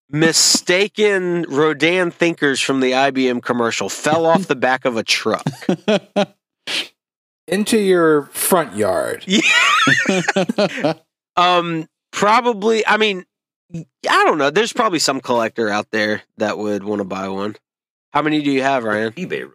[0.10, 5.46] mistaken Rodin thinkers from the IBM commercial fell off the back of a truck,
[7.52, 9.26] Into your front yard.
[11.36, 12.88] um, probably.
[12.88, 13.26] I mean,
[13.76, 14.50] I don't know.
[14.50, 17.58] There's probably some collector out there that would want to buy one.
[18.14, 19.14] How many do you have, Ryan?
[19.14, 19.52] eBay.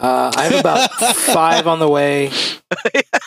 [0.00, 2.30] Uh, I have about five on the way.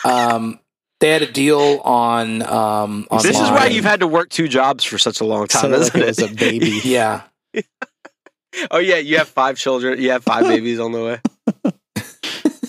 [0.04, 0.60] Um,
[1.00, 4.48] they had a deal on um on This is why you've had to work two
[4.48, 6.80] jobs for such a long time, so like isn't it was a baby.
[6.84, 7.22] yeah.
[8.70, 10.00] oh yeah, you have five children.
[10.00, 11.20] You have five babies on the way.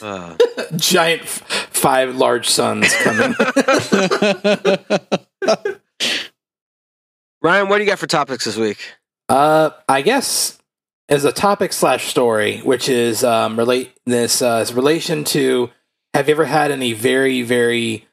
[0.02, 0.36] Uh,
[0.76, 3.36] Giant f- five large sons coming.
[7.42, 8.80] Ryan, what do you got for topics this week?
[9.30, 10.58] Uh, I guess
[11.08, 15.70] as a topic slash story, which is um, relate this uh, is relation to.
[16.14, 18.08] Have you ever had any very very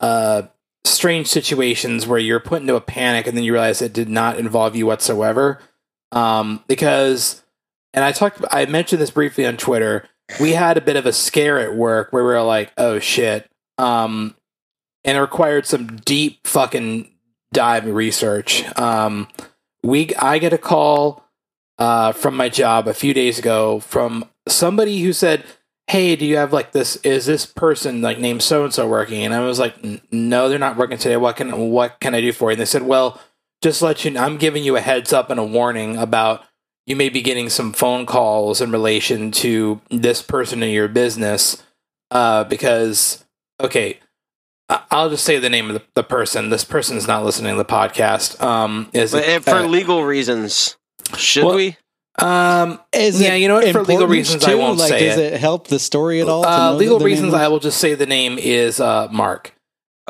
[0.00, 0.42] uh,
[0.84, 4.38] strange situations where you're put into a panic and then you realize it did not
[4.38, 5.60] involve you whatsoever?
[6.12, 7.42] Um, because,
[7.92, 10.08] and I talked, I mentioned this briefly on Twitter.
[10.40, 13.50] We had a bit of a scare at work where we were like, "Oh shit,"
[13.78, 14.36] um,
[15.04, 17.10] and it required some deep fucking
[17.52, 18.64] dive research.
[18.78, 19.28] Um,
[19.82, 21.24] we I get a call
[21.78, 25.44] uh, from my job a few days ago from somebody who said,
[25.86, 26.96] "Hey, do you have like this?
[26.96, 29.76] Is this person like named so and so working?" And I was like,
[30.12, 31.16] "No, they're not working today.
[31.16, 33.20] What can what can I do for you?" And they said, "Well,
[33.62, 34.10] just let you.
[34.10, 36.44] know, I'm giving you a heads up and a warning about
[36.88, 41.62] you may be getting some phone calls in relation to this person in your business,
[42.10, 43.24] uh, because
[43.60, 43.98] okay,
[44.70, 46.48] I- I'll just say the name of the, the person.
[46.50, 48.42] This person is not listening to the podcast.
[48.42, 50.76] Um, is But if- for uh, legal reasons,
[51.16, 51.76] should well, we?
[52.18, 55.08] um, Is Yeah, it you know what, for legal important reasons, I won't like, say
[55.08, 55.34] does it.
[55.34, 55.40] it.
[55.40, 56.44] help the story at all?
[56.46, 59.54] uh, legal the name reasons, I will just say the name is uh, Mark.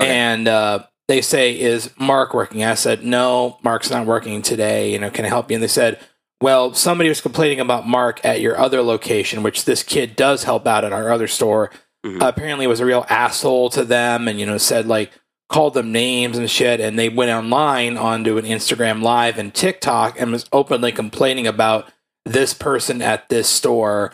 [0.01, 0.09] Okay.
[0.17, 4.93] And uh, they say, "Is Mark working?" I said, "No, Mark's not working today.
[4.93, 5.99] You know, can I help you?" And they said,
[6.41, 10.67] "Well, somebody was complaining about Mark at your other location, which this kid does help
[10.67, 11.71] out at our other store.
[12.07, 12.23] Mhm.
[12.23, 15.11] apparently, was a real asshole to them, and you know, said like."
[15.51, 20.21] Called them names and shit, and they went online onto an Instagram live and TikTok
[20.21, 21.91] and was openly complaining about
[22.27, 24.13] this person at this store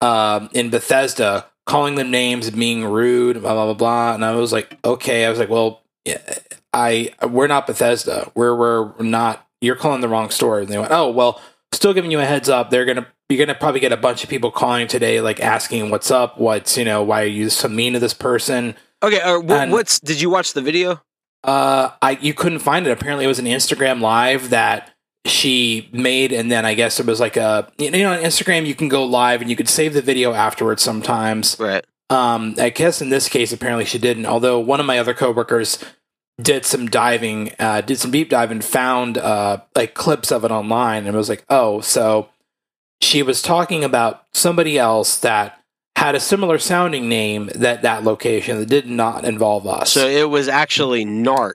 [0.00, 4.14] um, in Bethesda, calling them names, and being rude, blah blah blah blah.
[4.14, 5.24] And I was like, okay.
[5.24, 5.82] I was like, well,
[6.72, 8.32] I we're not Bethesda.
[8.34, 9.46] We're we're not.
[9.60, 10.58] You're calling the wrong store.
[10.58, 11.40] And they went, oh well.
[11.72, 12.70] Still giving you a heads up.
[12.70, 16.10] They're gonna you're gonna probably get a bunch of people calling today, like asking what's
[16.10, 18.74] up, what's you know why are you so mean to this person.
[19.02, 21.00] Okay, uh, wh- and- what's did you watch the video?
[21.44, 22.90] Uh, I you couldn't find it.
[22.90, 24.90] Apparently, it was an Instagram live that
[25.24, 28.74] she made, and then I guess it was like a you know on Instagram you
[28.74, 31.56] can go live and you could save the video afterwards sometimes.
[31.58, 31.84] Right.
[32.10, 34.26] Um, I guess in this case, apparently she didn't.
[34.26, 35.78] Although one of my other coworkers
[36.42, 40.50] did some diving, uh, did some deep dive and found uh, like clips of it
[40.50, 42.28] online, and was like, oh, so
[43.00, 45.58] she was talking about somebody else that
[45.96, 49.92] had a similar sounding name that that location that did not involve us.
[49.92, 51.54] So it was actually Narc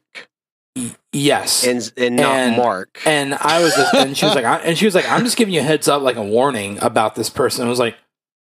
[1.11, 3.01] yes, and and not And- Mark.
[3.05, 5.37] and I was, just, and she was like, I, and she was like, I'm just
[5.37, 7.65] giving you a heads up, like a warning about this person.
[7.65, 7.95] I was like,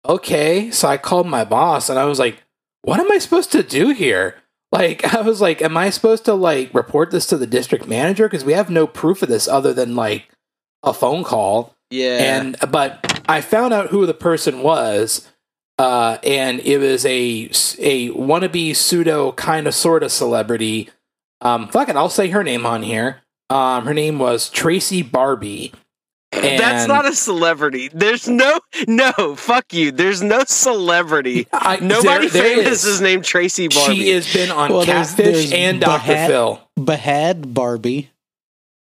[0.05, 0.71] okay.
[0.71, 2.41] So I called my boss, and I was like,
[2.81, 4.35] what am I supposed to do here?
[4.77, 8.27] Like, I was like, am I supposed to like report this to the district manager
[8.27, 10.29] because we have no proof of this other than like
[10.83, 11.75] a phone call.
[11.89, 12.37] yeah.
[12.37, 15.29] And but I found out who the person was,
[15.77, 20.89] uh, and it was a a wannabe pseudo kind of sort of celebrity.
[21.41, 23.21] Um, fuck it, I'll say her name on here.
[23.49, 25.73] Um, her name was Tracy Barbie.
[26.41, 27.89] That's not a celebrity.
[27.93, 29.91] There's no no fuck you.
[29.91, 31.47] There's no celebrity.
[31.53, 33.01] I, Nobody there- there famous is.
[33.01, 33.95] named Tracy Barbie.
[33.95, 36.27] She has been on Well, there's- Catfish there's and Dr.
[36.27, 36.61] Phil.
[36.79, 38.07] Bhad Bhabie.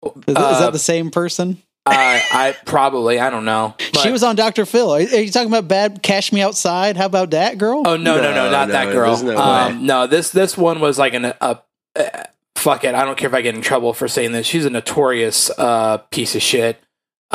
[0.03, 1.61] Is, is Uh, that the same person?
[1.87, 3.75] I, I probably I don't know.
[4.01, 4.65] she was on Dr.
[4.65, 4.89] Phil.
[4.91, 6.97] Are, are you talking about Bad Cash Me Outside?
[6.97, 7.83] How about that girl?
[7.85, 9.21] Oh no, no, no, No, not no, that girl.
[9.21, 11.55] no um, no, this this one was like an uh,
[11.95, 12.23] uh,
[12.55, 12.95] fuck it.
[12.95, 14.47] I don't care if I get in trouble for saying this.
[14.47, 16.81] She's a notorious uh, piece of shit.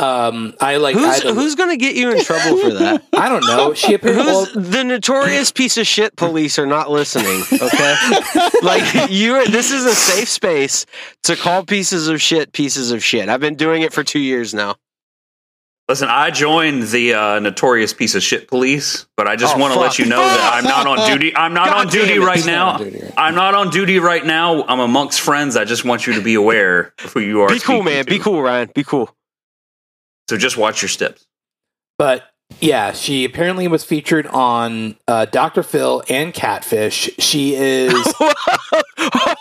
[0.01, 0.95] Um, I like.
[0.95, 3.03] Who's don't- who's gonna get you in trouble for that?
[3.13, 3.73] I don't know.
[3.73, 4.25] She apparently.
[4.25, 7.95] well, Who's the notorious piece of shit police are not listening, okay?
[8.63, 10.85] like you this is a safe space
[11.23, 13.29] to call pieces of shit pieces of shit.
[13.29, 14.75] I've been doing it for 2 years now.
[15.89, 19.73] Listen, I joined the uh, notorious piece of shit police, but I just Oh, want
[19.73, 21.35] to let you know that I'm not on duty.
[21.35, 22.19] I'm not God on duty it.
[22.21, 22.69] right He's now.
[22.71, 24.63] on duty right I'm not on duty right now.
[24.63, 25.57] I'm amongst friends.
[25.57, 27.49] I just want you to be aware of who you are.
[27.49, 28.05] Be cool, man.
[28.05, 28.09] to.
[28.09, 28.69] Be cool, Ryan.
[28.73, 29.13] Be cool.
[30.31, 31.25] So just watch your steps.
[31.97, 32.23] but
[32.59, 35.61] yeah, she apparently was featured on uh, Dr.
[35.63, 37.09] Phil and Catfish.
[37.17, 37.93] She is.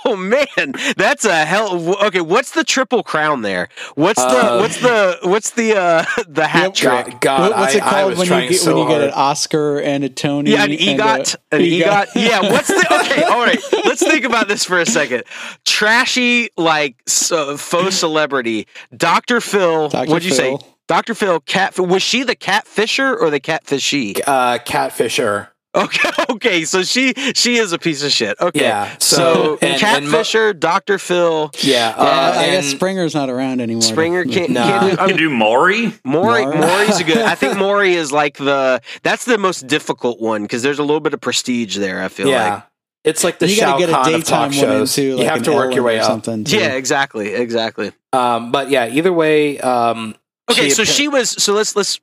[0.05, 2.05] oh man, that's a hell.
[2.07, 3.69] Okay, what's the triple crown there?
[3.97, 6.75] What's the Uh, what's the what's the uh the hat Yep.
[6.75, 7.21] trick?
[7.21, 8.89] God, God what's I, it I called was when you trying get so when you
[8.89, 9.11] get an.
[9.13, 10.53] Oscar and a Tony?
[10.53, 12.07] Yeah, an and EGOT, a- an EGOT.
[12.15, 13.25] Yeah, what's the okay?
[13.25, 15.25] All right, let's think about this for a second.
[15.65, 19.89] Trashy, like so, faux celebrity, Doctor Phil.
[19.89, 20.09] Dr.
[20.11, 20.57] What'd you say?
[20.91, 20.97] Phil.
[20.97, 21.41] Doctor Phil.
[21.41, 21.79] Cat.
[21.79, 24.21] Was she the catfisher or the catfishy?
[24.27, 25.49] uh, Catfisher.
[25.73, 26.65] Okay, okay.
[26.65, 28.37] So she she is a piece of shit.
[28.41, 28.61] Okay.
[28.63, 33.15] Yeah, So, so- and- and mo- catfisher, Doctor Phil, Yeah, Yeah, uh, I guess Springer's
[33.15, 33.83] not around anymore.
[33.83, 34.51] Springer can't.
[34.51, 34.67] Nah.
[34.67, 35.93] can't do, I'm- can do Maury.
[36.05, 36.59] Maury, Maury.
[36.59, 37.19] Maury's a good.
[37.19, 38.81] I think Maury is like the.
[39.05, 42.03] That's the most difficult one because there's a little bit of prestige there.
[42.03, 42.55] I feel yeah.
[42.55, 42.63] like.
[43.05, 44.99] It's like the you Shao got to get a Kahn of talk daytime one shows.
[44.99, 46.07] into like you have to work Ellen your way or up.
[46.07, 46.45] something.
[46.45, 46.59] too.
[46.59, 47.93] Yeah, exactly, exactly.
[48.13, 49.59] Um, but yeah, either way.
[49.61, 50.17] Um,
[50.51, 51.31] Okay, so appa- she was.
[51.31, 52.01] So let's let's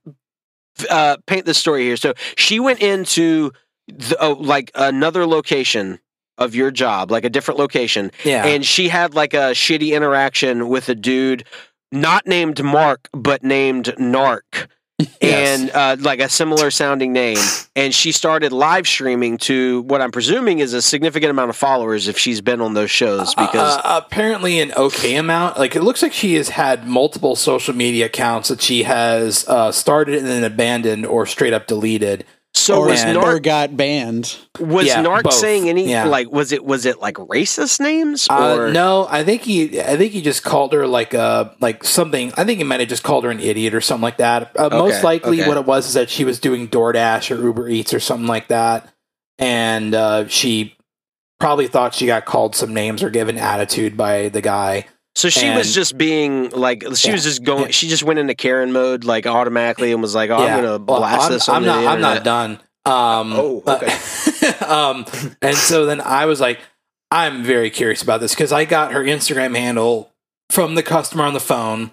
[0.89, 1.97] uh, paint the story here.
[1.97, 3.51] So she went into
[3.87, 5.99] the, oh, like another location
[6.37, 10.69] of your job, like a different location, yeah, and she had like a shitty interaction
[10.69, 11.43] with a dude
[11.91, 14.67] not named Mark but named Narc.
[14.99, 15.59] Yes.
[15.61, 17.37] And uh, like a similar sounding name,
[17.75, 22.07] and she started live streaming to what I'm presuming is a significant amount of followers
[22.07, 23.35] if she's been on those shows.
[23.35, 25.59] Because Uh, uh, apparently an okay amount.
[25.59, 29.71] Like it looks like she has had multiple social media accounts that she has uh,
[29.71, 32.25] started and then abandoned or straight up deleted.
[32.67, 34.35] So or, was and- or got banned.
[34.59, 35.33] was Yeah, Narc both.
[35.33, 36.03] saying any Yeah.
[36.03, 39.79] like was it was it like racist names Uh, no, I think he.
[39.79, 42.33] I think he just called her like a like something.
[42.35, 44.51] I think he might have just called her an idiot or something like that.
[44.57, 45.47] Uh, most likely, okay.
[45.47, 48.49] what it was is that she was doing DoorDash or Uber Eats or something like
[48.49, 48.93] that,
[49.39, 50.75] and uh, she
[51.39, 54.85] probably thought she got called some names or given attitude by the guy.
[55.17, 57.13] So she was just being like she Yeah.
[57.15, 57.65] was just going.
[57.65, 57.71] Yeah.
[57.71, 60.99] She just went into Karen mode like automatically and was like, "Oh, I'm gonna Well,
[60.99, 61.85] blast I'm, this on I'm the not.
[61.87, 62.51] I'm not done.
[62.85, 63.79] Um, Oh, uh,
[64.67, 65.05] um,
[65.41, 66.59] and so then I was like,
[67.09, 70.11] I'm very curious about this because I got her Instagram handle
[70.51, 71.89] from the customer on the phone,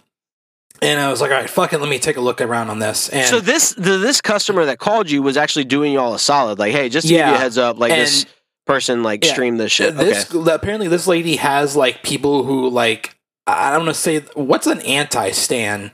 [0.83, 2.79] and I was like, all right, fuck it, let me take a look around on
[2.79, 3.09] this.
[3.09, 6.19] And So this the, this customer that called you was actually doing you all a
[6.19, 6.59] solid.
[6.59, 8.33] Like, hey, just to give you a heads up, like this And-
[8.67, 9.33] person like Yeah.
[9.33, 9.97] streamed this shit.
[9.97, 10.53] this okay.
[10.53, 14.81] apparently this lady has like people who like I don't want to say what's an
[14.83, 15.91] anti-stan.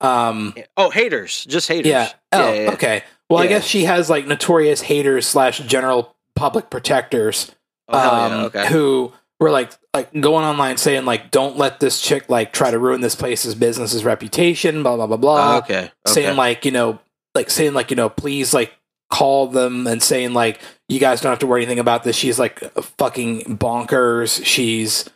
[0.00, 1.90] Um, Oh, haters, just haters.
[1.90, 2.10] Yeah.
[2.32, 2.70] Oh, yeah, yeah.
[2.72, 3.04] okay.
[3.30, 7.50] Well, I guess she has like notorious haters slash general public protectors
[7.88, 8.66] Oh, um, okay.
[8.68, 12.78] who were like like going online saying like don't let this chick like try to
[12.78, 15.78] ruin this place's business's reputation blah blah blah blah Oh, okay.
[15.84, 15.90] okay.
[16.06, 16.98] saying like you know
[17.34, 18.72] like saying like you know please like
[19.14, 22.16] call them and saying like you guys don't have to worry anything about this.
[22.16, 22.58] She's like
[22.98, 24.44] fucking bonkers.
[24.44, 25.08] She's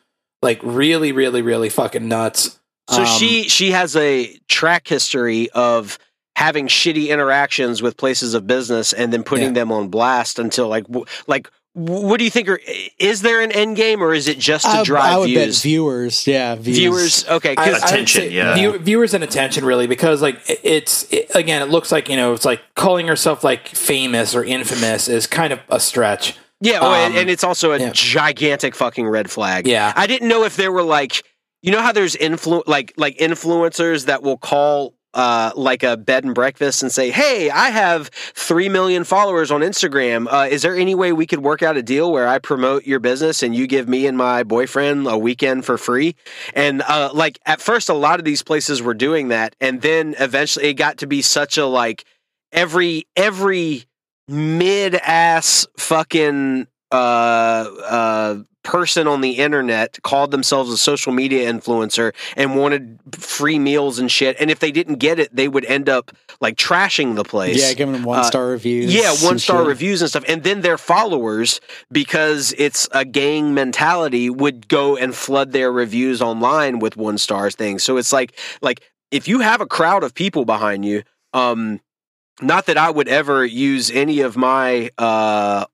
[0.42, 2.58] like really really really fucking nuts.
[2.90, 5.98] So Um, she she has a track history of
[6.36, 9.52] having shitty interactions with places of business and then putting Yeah.
[9.60, 10.84] them on blast until like
[11.26, 12.60] like what do you think are
[12.98, 16.26] is there an end game or is it just to drive I would bet viewers.
[16.26, 16.76] Yeah, views.
[16.78, 18.54] Viewers, okay, I- 'cause- I Attention, yeah.
[18.54, 22.32] view- viewers and attention, really, because like it's it, again, it looks like you know,
[22.32, 26.34] it's like calling herself like famous or infamous is kind of a stretch.
[26.60, 27.90] yeah, oh, and, um, and it's also a yeah.
[27.92, 29.66] gigantic fucking red flag.
[29.68, 31.22] Yeah, I didn't know if there were like
[31.62, 36.24] you know how there's influ like like influencers that will call uh like a bed
[36.24, 40.26] and breakfast and say, "Hey, I have 3 million followers on Instagram.
[40.30, 43.00] Uh is there any way we could work out a deal where I promote your
[43.00, 46.14] business and you give me and my boyfriend a weekend for free?"
[46.54, 50.14] And uh like at first a lot of these places were doing that and then
[50.18, 52.04] eventually it got to be such a like
[52.52, 53.84] every every
[54.28, 58.36] mid ass fucking uh uh
[58.68, 64.10] person on the internet called themselves a social media influencer and wanted free meals and
[64.12, 67.56] shit and if they didn't get it they would end up like trashing the place
[67.58, 68.94] Yeah, giving them one star reviews.
[68.94, 69.68] yeah, one star shit.
[69.68, 70.24] reviews and stuff.
[70.28, 71.60] And then their followers,
[71.90, 77.50] because it's a gang mentality, would go and flood their reviews online with one star
[77.50, 77.82] things.
[77.82, 81.02] So it's like like if you have a crowd of people behind you,
[81.32, 81.80] um
[82.42, 85.64] not that I would ever use any of my uh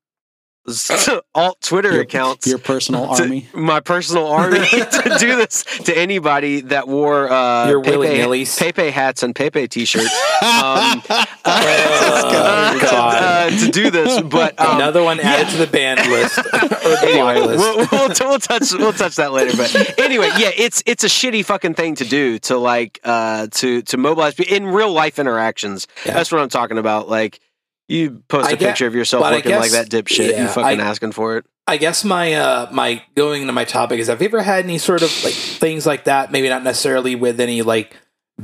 [1.35, 3.49] alt Twitter Your- accounts Your personal to- army.
[3.55, 8.59] my personal army to do this to anybody that wore uh, Your Pepe, willy-nillys.
[8.59, 10.07] Pepe hats and Pepe t-shirts
[10.43, 11.03] um,
[11.47, 14.21] Oh, to, uh, to do this.
[14.23, 17.59] But um, Another one added to the band list or the anyway, list.
[17.59, 19.57] we'll, we'll, we'll touch we'll touch that later.
[19.57, 23.83] But anyway, yeah, it's it's a shitty fucking thing to do to like uh, to
[23.83, 25.87] to mobilize pe- in real life interactions.
[26.07, 26.15] Yeah.
[26.15, 27.09] That's what I'm talking about.
[27.09, 27.41] Like
[27.89, 30.31] you post a picture of yourself looking like that dipshit.
[30.31, 31.47] yeah, you fucking I- asking for it.
[31.67, 34.77] I guess my uh my going into my topic is have you ever had any
[34.77, 36.31] sort of like things like that?
[36.31, 37.97] Maybe not necessarily with any like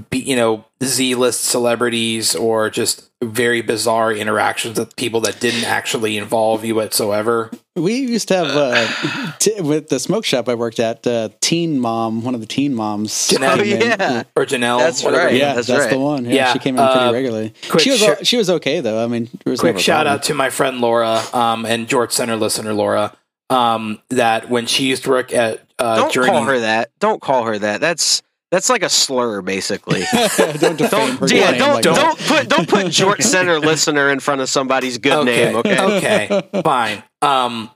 [0.08, 5.64] be, you know Z list celebrities or just very bizarre interactions with people that didn't
[5.64, 7.50] actually involve you whatsoever.
[7.76, 11.06] We used to have uh, t- with the smoke shop I worked at.
[11.06, 13.12] Uh, teen mom, one of the teen moms.
[13.12, 13.56] Janelle.
[13.62, 13.82] came in.
[13.82, 14.22] Oh, yeah.
[14.36, 15.24] Or Janelle, That's whatever.
[15.26, 15.34] right.
[15.34, 15.90] yeah, That's that's, right.
[15.90, 16.24] the one.
[16.24, 17.54] Yeah, Yeah, she came in pretty uh, regularly.
[17.78, 19.02] She was share- she was okay though.
[19.04, 22.12] I mean, there was quick never shout out to my friend Laura um, and Jorts
[22.12, 23.14] Center listener Laura.
[23.50, 26.90] Um, that when she used to work at uh, Don't Journey, call her that.
[27.00, 27.80] Don't call her that.
[27.80, 30.02] That's that's like a slur, basically.
[30.58, 32.18] don't defame Don't, yeah, don't like don't that.
[32.26, 35.56] put don't put Jorts Center listener in front of somebody's good okay, name.
[35.56, 36.28] Okay.
[36.28, 37.02] okay, fine.
[37.22, 37.70] Um,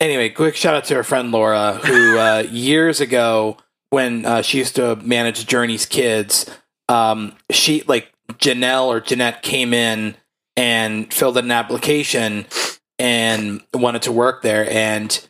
[0.00, 3.56] anyway, quick shout out to her friend Laura, who uh, years ago,
[3.90, 6.48] when uh, she used to manage Journeys kids,
[6.88, 10.14] um, she like Janelle or Jeanette came in
[10.56, 12.46] and filled in an application
[12.98, 15.28] and wanted to work there and.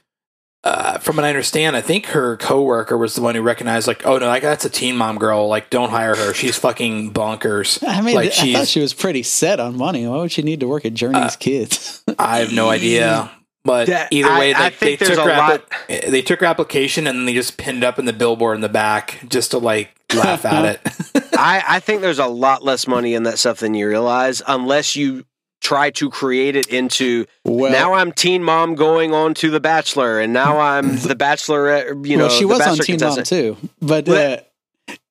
[0.64, 4.06] Uh, from what I understand, I think her coworker was the one who recognized, like,
[4.06, 5.48] oh no, like that's a teen mom girl.
[5.48, 6.32] Like, don't hire her.
[6.34, 7.82] She's fucking bonkers.
[7.86, 10.06] I mean, like I thought she was pretty set on money.
[10.06, 12.04] Why would she need to work at Journeys Uh, Kids?
[12.18, 13.30] I have no idea.
[13.64, 16.40] But That- either way, I they, they think there's took a her lot- they took
[16.40, 19.50] her application and then they just pinned up in the billboard in the back just
[19.52, 21.24] to like laugh at it.
[21.36, 24.94] I, I think there's a lot less money in that stuff than you realize, unless
[24.96, 25.24] you
[25.62, 30.20] try to create it into well, now I'm teen mom going on to the Bachelor,
[30.20, 32.04] and now I'm the Bachelorette.
[32.06, 33.58] You know, well, she was on Bachelor Teen Mom contestant.
[33.60, 34.38] too, but uh,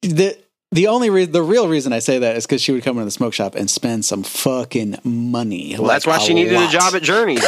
[0.02, 0.38] the
[0.74, 3.04] the only reason, the real reason I say that is because she would come into
[3.04, 5.76] the smoke shop and spend some fucking money.
[5.78, 6.70] Well, that's why she needed lot.
[6.70, 7.42] a job at Journeys.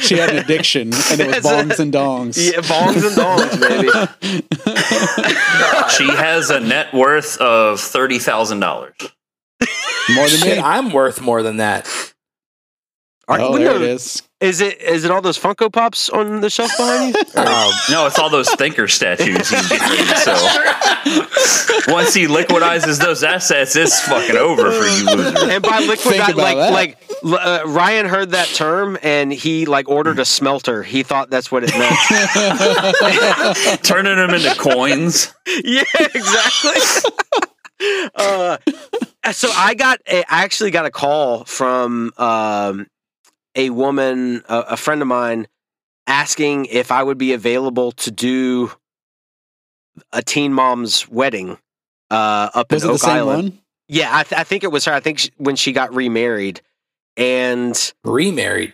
[0.00, 1.78] she had an addiction, and it was That's bongs it.
[1.80, 2.52] and dongs.
[2.52, 3.90] yeah, bongs and dongs, baby.
[5.90, 8.94] She has a net worth of thirty thousand dollars.
[10.14, 10.62] More than Shit, me.
[10.62, 11.86] I'm worth more than that.
[13.26, 14.22] Are- oh, well, there no, it is.
[14.40, 17.22] Is it is it all those Funko Pops on the shelf behind you?
[17.40, 21.94] Um, No, it's all those thinker statues he's getting ready to sell.
[21.94, 25.50] Once he liquidizes those assets, it's fucking over for you loser.
[25.50, 26.72] and by liquid, Think like that.
[26.74, 30.82] like uh, Ryan heard that term and he like ordered a smelter.
[30.82, 31.96] He thought that's what it meant.
[33.82, 35.32] Turning them into coins.
[35.64, 37.10] yeah, exactly.
[38.14, 38.58] uh,
[39.32, 42.86] so I got a, I actually got a call from um,
[43.54, 45.46] a woman, a, a friend of mine,
[46.06, 48.70] asking if I would be available to do
[50.12, 51.56] a teen mom's wedding
[52.10, 53.42] uh, up Was in it the Oak same Island.
[53.50, 53.58] one?
[53.88, 54.92] Yeah, I, th- I think it was her.
[54.92, 56.60] I think she, when she got remarried,
[57.16, 58.72] and remarried.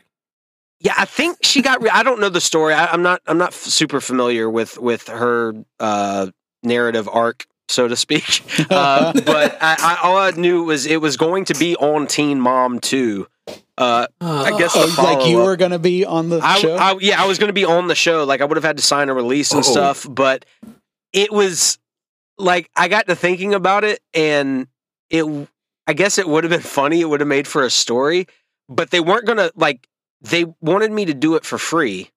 [0.79, 1.83] yeah, I think she got.
[1.83, 2.73] Re- I don't know the story.
[2.75, 3.21] I, I'm not.
[3.27, 6.29] I'm not f- super familiar with with her uh,
[6.63, 8.43] narrative arc, so to speak.
[8.71, 12.41] Uh, but I, I, all I knew was it was going to be on Teen
[12.41, 13.27] Mom 2.
[13.77, 16.77] Uh, I guess Oh, like you were going to be on the I, show?
[16.77, 18.25] I- yeah, I was going to be on the show.
[18.25, 19.71] Like I would have had to sign a release and Oh.
[19.71, 20.45] stuff, but
[21.13, 21.79] it was
[22.39, 24.69] like I got to thinking about it, and
[25.09, 25.25] it.
[25.87, 27.01] I guess it would have been funny.
[27.01, 28.27] It would have made for a story,
[28.69, 29.89] but they weren't gonna like.
[30.21, 32.11] They wanted me to do it for free,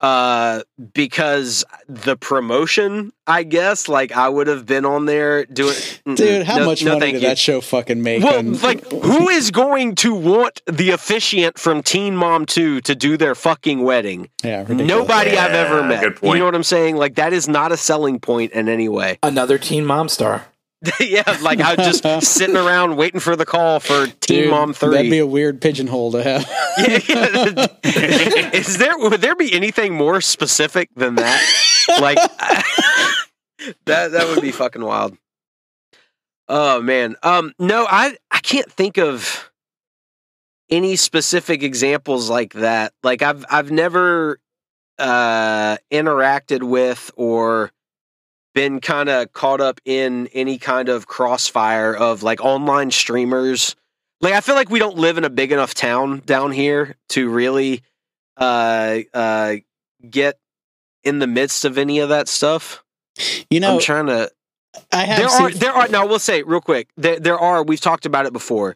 [0.00, 0.62] uh,
[0.94, 3.12] because the promotion.
[3.26, 5.74] I guess like I would have been on there doing.
[6.14, 7.28] Dude, how No- much no, money did you.
[7.28, 8.22] that show fucking make?
[8.22, 12.94] Well, on- like, who is going to want the officiant from Teen Mom 2 to
[12.94, 14.30] do their fucking wedding?
[14.42, 14.88] yeah, ridiculous.
[14.88, 16.02] Nobody I've ever met.
[16.02, 16.34] good point.
[16.34, 16.96] You know what I'm saying?
[16.96, 19.18] Like, that is not a selling point in any way.
[19.22, 20.46] Another teen mom star.
[21.00, 24.72] yeah, like, I was just sitting around waiting for the call for Team Dude, Mom
[24.72, 24.90] 3.
[24.90, 26.42] That'd be a weird pigeonhole to have.
[26.78, 28.50] yeah, yeah.
[28.52, 31.42] is there, would there be anything more specific than that?
[32.00, 32.16] Like,
[33.86, 35.16] that, that would be fucking wild.
[36.48, 37.16] Oh man.
[37.22, 39.50] Um no, I I can't think of
[40.70, 42.94] any specific examples like that.
[43.02, 44.40] Like I've I've never
[44.98, 47.70] uh interacted with or
[48.58, 53.76] been kind of caught up in any kind of crossfire of like online streamers.
[54.20, 57.30] Like I feel like we don't live in a big enough town down here to
[57.30, 57.84] really
[58.36, 59.54] uh uh
[60.10, 60.40] get
[61.04, 62.82] in the midst of any of that stuff.
[63.48, 64.28] You know, I'm trying to
[64.90, 67.62] I have there seen, are there are now we'll say real quick there there are
[67.62, 68.74] we've talked about it before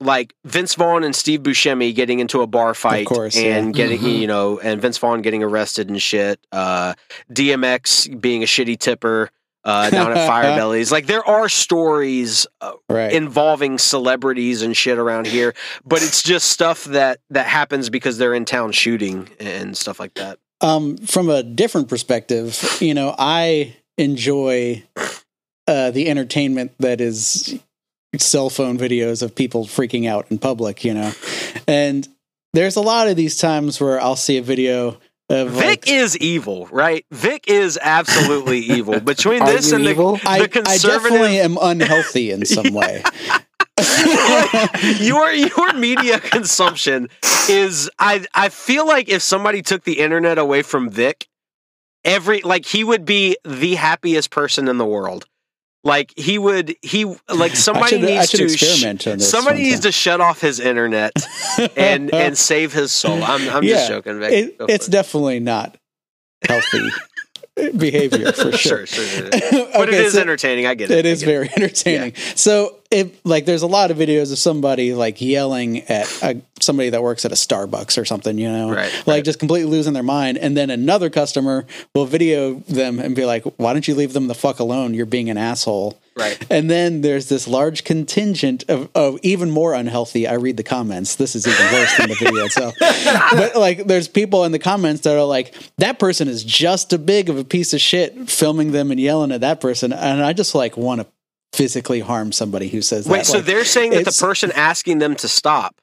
[0.00, 3.58] like Vince Vaughn and Steve Buscemi getting into a bar fight course, and yeah.
[3.60, 3.70] Mm-hmm.
[3.72, 4.18] getting Mhm.
[4.20, 6.94] you know and Vince Vaughn getting arrested and shit uh
[7.32, 9.30] DMX being a shitty tipper
[9.64, 13.12] uh down at Firebellies like there are stories uh, right.
[13.12, 15.54] involving celebrities and shit around here
[15.84, 20.14] but it's just stuff that that happens because they're in town shooting and stuff like
[20.14, 24.82] that um, from a different perspective, you know, I enjoy
[25.66, 27.58] uh, the entertainment that is
[28.18, 31.12] cell phone videos of people freaking out in public, you know,
[31.66, 32.08] and
[32.52, 34.98] there's a lot of these times where I'll see a video
[35.30, 37.06] of Vic like, is evil, right?
[37.12, 38.98] Vic is absolutely evil.
[39.00, 40.18] Between this and the, evil?
[40.26, 43.02] I, the I conservative, definitely am unhealthy in some way.
[44.98, 47.08] your your media consumption
[47.48, 47.88] is.
[47.98, 51.28] I I feel like if somebody took the internet away from Vic,
[52.04, 55.26] every like he would be the happiest person in the world.
[55.82, 59.30] Like he would he like somebody should, needs to this.
[59.30, 61.12] somebody needs to shut off his internet
[61.76, 63.22] and and save his soul.
[63.22, 64.32] I'm I'm Yeah, just joking, Vic.
[64.32, 64.90] it, it's it.
[64.90, 65.78] definitely not
[66.46, 66.88] healthy
[67.76, 68.86] behavior for sure, sure.
[68.86, 69.68] sure, sure.
[69.72, 70.66] But it is so- entertaining.
[70.66, 70.98] I get it.
[70.98, 71.26] It is it.
[71.26, 72.14] very entertaining.
[72.34, 76.90] So, if like, there's a lot of videos of somebody like yelling at a, somebody
[76.90, 79.24] that works at a Starbucks or something, you know, Right, like right.
[79.24, 83.44] just completely losing their mind, and then another customer will video them and be like,
[83.58, 84.94] "Why don't you leave them the fuck alone?
[84.94, 86.44] You're being an asshole." Right.
[86.50, 90.26] And then there's this large contingent of, of even more unhealthy.
[90.26, 91.16] I read the comments.
[91.16, 92.74] This is even worse than the video itself.
[92.80, 96.98] but like, there's people in the comments that are like, that person is just a
[96.98, 99.92] big of a piece of shit, filming them and yelling at that person.
[99.92, 101.06] And I just like want to
[101.52, 103.26] physically harm somebody who says Wait, that.
[103.26, 105.74] so they're saying that the person asking them to stop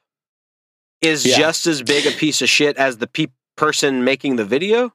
[1.02, 1.36] is Yeah.
[1.38, 4.92] just as big a piece of shit as the pe- person making the video?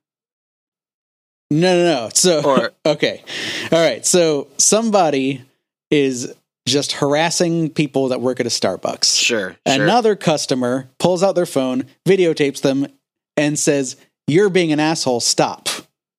[1.51, 2.09] No, no, no.
[2.13, 3.23] So, Or- okay.
[3.71, 4.05] All right.
[4.05, 5.43] So somebody
[5.91, 6.33] is
[6.67, 9.17] just harassing people that work at a Starbucks.
[9.19, 9.49] Sure.
[9.51, 9.57] sure.
[9.83, 12.87] Another customer pulls out their phone, videotapes them,
[13.37, 13.97] and says,
[14.27, 15.69] You're being an asshole, stop.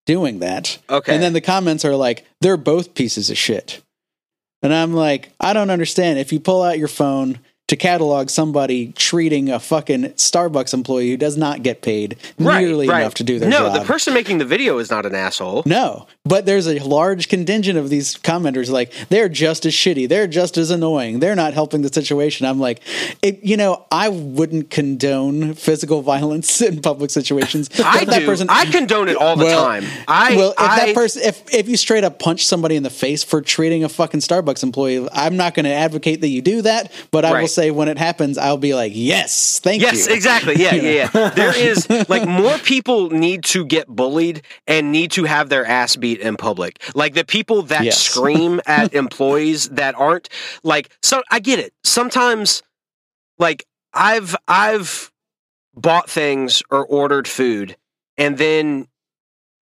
[0.06, 0.76] doing that.
[0.90, 1.14] Okay.
[1.14, 3.80] And then the comments are like, they're both pieces of shit.
[4.64, 6.18] And I'm like, I don't understand.
[6.18, 11.16] If you pull out your phone to catalog somebody treating a fucking Starbucks employee who
[11.16, 13.72] does not get paid nearly enough to do their no, job.
[13.74, 15.62] No, the person making the video is not an asshole.
[15.64, 20.26] No, but there's a large contingent of these commenters like they're just as shitty, they're
[20.26, 22.46] just as annoying, they're not helping the situation.
[22.46, 22.82] I'm like,
[23.22, 27.70] it, you know, I wouldn't condone physical violence in public situations.
[27.82, 28.26] I that do.
[28.26, 29.84] person- I condone it all the Well- time.
[30.06, 32.90] I well, if I, that person, if if you straight up punch somebody in the
[32.90, 36.60] face for treating a fucking Starbucks employee, I'm not going to advocate that you do
[36.62, 36.92] that.
[37.10, 37.50] But I will Right.
[37.54, 39.98] Say when it happens, I'll be like, yes, thank Yes, you.
[40.00, 40.56] Yes, exactly.
[40.56, 41.30] Yeah, yeah, yeah.
[41.30, 45.96] There is like more people need to get bullied and need to have their ass
[45.96, 46.82] beat in public.
[46.94, 47.98] Like the people that Yes.
[48.00, 50.28] scream at employees that aren't
[50.62, 51.72] like so I get it.
[51.84, 52.62] Sometimes
[53.38, 55.10] like I've I've
[55.74, 57.76] bought things or ordered food
[58.16, 58.86] and then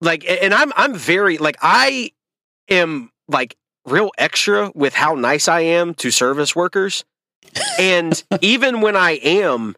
[0.00, 2.10] like and I'm I'm very like I
[2.68, 3.56] am like
[3.86, 7.04] real extra with how nice I am to service workers.
[7.78, 9.74] And even when I am,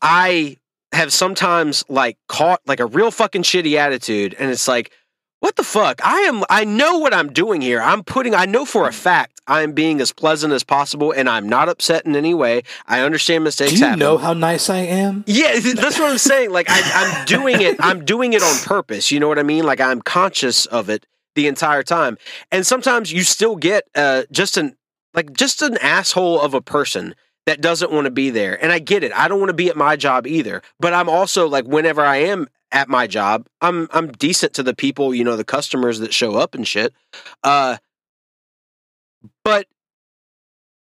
[0.00, 0.56] I
[0.92, 4.92] have sometimes like caught like a real fucking shitty attitude and it's like
[5.40, 6.00] what the fuck?
[6.02, 7.80] I am I know what I'm doing here.
[7.80, 11.48] I'm putting I know for a fact I'm being as pleasant as possible and I'm
[11.48, 12.62] not upset in any way.
[12.86, 13.98] I understand mistakes Do you happen.
[13.98, 15.24] know how nice I am?
[15.26, 16.50] Yeah, that's what I'm saying.
[16.50, 17.76] Like I, I'm doing it.
[17.80, 19.12] I'm doing it on purpose.
[19.12, 19.64] You know what I mean?
[19.64, 22.16] Like I'm conscious of it the entire time.
[22.50, 24.76] And sometimes you still get uh, just an
[25.16, 27.14] like just an asshole of a person
[27.46, 28.62] that doesn't want to be there.
[28.62, 29.12] And I get it.
[29.12, 30.62] I don't want to be at my job either.
[30.78, 34.74] But I'm also like whenever I am at my job, I'm I'm decent to the
[34.74, 36.92] people, you know, the customers that show up and shit.
[37.42, 37.78] Uh,
[39.42, 39.66] but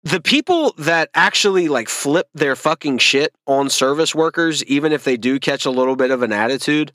[0.04, 5.16] the people that actually like flip their fucking shit on service workers even if they
[5.18, 6.92] do catch a little bit of an attitude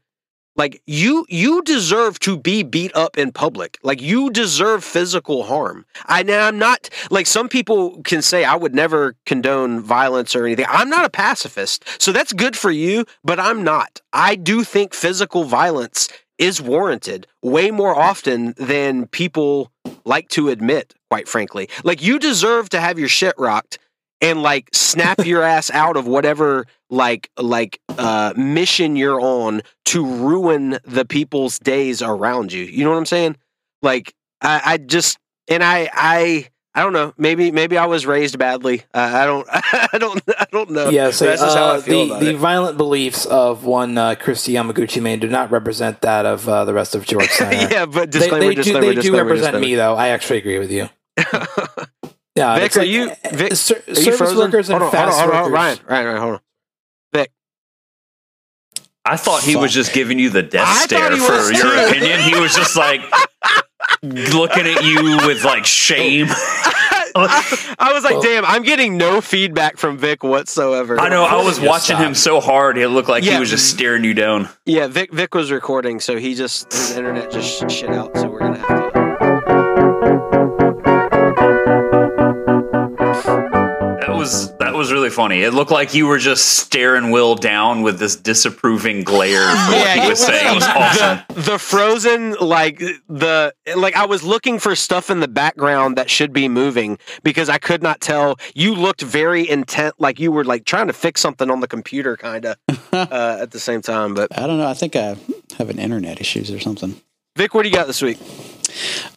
[0.57, 3.79] like you you deserve to be beat up in public.
[3.83, 5.87] Like you deserve physical harm.
[6.07, 10.67] I i'm not like some people can say i would never condone violence or anything.
[10.69, 14.01] I'm not a pacifist so that's good for you but i'm not.
[14.13, 19.73] I do think physical violence is warranted way more often than people
[20.05, 21.69] like to admit, quite frankly.
[21.85, 23.79] Like you deserve to have your shit rocked
[24.21, 30.07] and like snap your ass out of whatever like like uh mission you're on to
[30.07, 32.65] ruin the people's days around you.
[32.65, 33.37] You know what I'm saying?
[33.83, 37.15] Like I, I just and I I I don't know.
[37.17, 38.83] Maybe maybe I was raised badly.
[38.93, 40.91] Uh, I don't I don't I don't know.
[40.91, 44.15] Yeah, so That's just how I uh, feel the, the violent beliefs of one uh,
[44.15, 47.41] Kristi Yamaguchi man do not represent that of uh, the rest of Jorts
[47.71, 49.67] yeah, but they, disclaimer, they do, disclaimer, they do represent disclaimer.
[49.67, 49.95] me, though.
[49.95, 50.89] I actually agree with you.
[52.37, 54.39] Yeah, Vic, are like, you- uh, Vic, ser- Are you service frozen?
[54.39, 55.55] workers and hold on, fast hold on, hold on, workers.
[55.55, 56.41] Ryan, Ryan, Ryan, hold on.
[57.15, 57.31] Vic,
[59.05, 61.51] I thought he was just giving you the death I stare thought he for was
[61.53, 61.87] your too.
[61.91, 62.21] opinion.
[62.21, 63.01] He was just like
[64.03, 66.27] looking at you with like shame.
[67.19, 71.01] I, I was like, Well- damn, I'm getting no feedback from Vic whatsoever.
[71.01, 71.25] I know.
[71.25, 72.01] I was Just watching stop.
[72.07, 73.35] him so hard, it looked like Yeah.
[73.35, 74.51] he was just staring you down.
[74.67, 78.29] Yeah, Vic Vic was recording, so he just his internet just sh- shit out, so
[78.29, 78.86] we're gonna have to.
[84.27, 85.43] Was that was really funny.
[85.43, 89.99] It looked like you were just staring Will down with this disapproving glare for what
[89.99, 90.53] he was saying.
[90.53, 91.21] It was awesome.
[91.29, 96.11] The, the frozen, like the like, I was looking for stuff in the background that
[96.11, 98.39] should be moving because I could not tell.
[98.55, 102.17] You looked very intent, like you were like trying to fix something on the computer,
[102.17, 102.57] kind of
[102.93, 104.15] uh, at the same time.
[104.15, 104.69] But I don't know.
[104.69, 105.17] I think I
[105.59, 107.01] have an internet issues or something.
[107.37, 108.19] Vic, what do you got this week?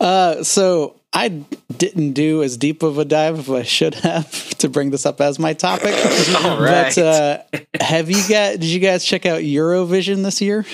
[0.02, 1.44] Uh, so I
[1.78, 5.20] didn't do as deep of a dive as I should have to bring this up
[5.22, 5.94] as my topic.
[6.44, 6.94] All right.
[6.94, 7.38] But uh,
[7.80, 8.54] have you got?
[8.54, 10.66] Did you guys check out Eurovision this year?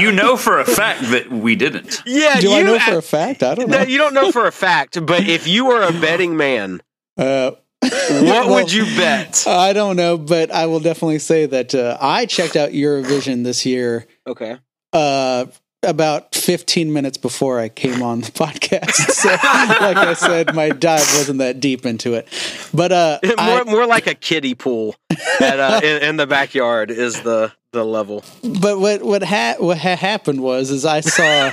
[0.00, 2.02] You know for a fact that we didn't.
[2.06, 3.42] yeah, Do you I know for a fact?
[3.42, 3.84] I don't no, know.
[3.84, 6.82] you don't know for a fact, but if you were a betting man,
[7.18, 9.44] Uh, what Well, would you bet?
[9.46, 13.64] I don't know, but I will definitely say that uh, I checked out Eurovision this
[13.64, 14.58] year Okay.
[14.92, 15.46] uh,
[15.86, 18.90] about 15 minutes before I came on the podcast.
[19.16, 22.28] So, like I said, my dive wasn't that deep into it.
[22.74, 24.94] But uh, more, I- more like a kiddie pool
[25.40, 28.24] at, uh, in, in the backyard is the the level.
[28.42, 31.52] but what what ha- what ha- happened was is I saw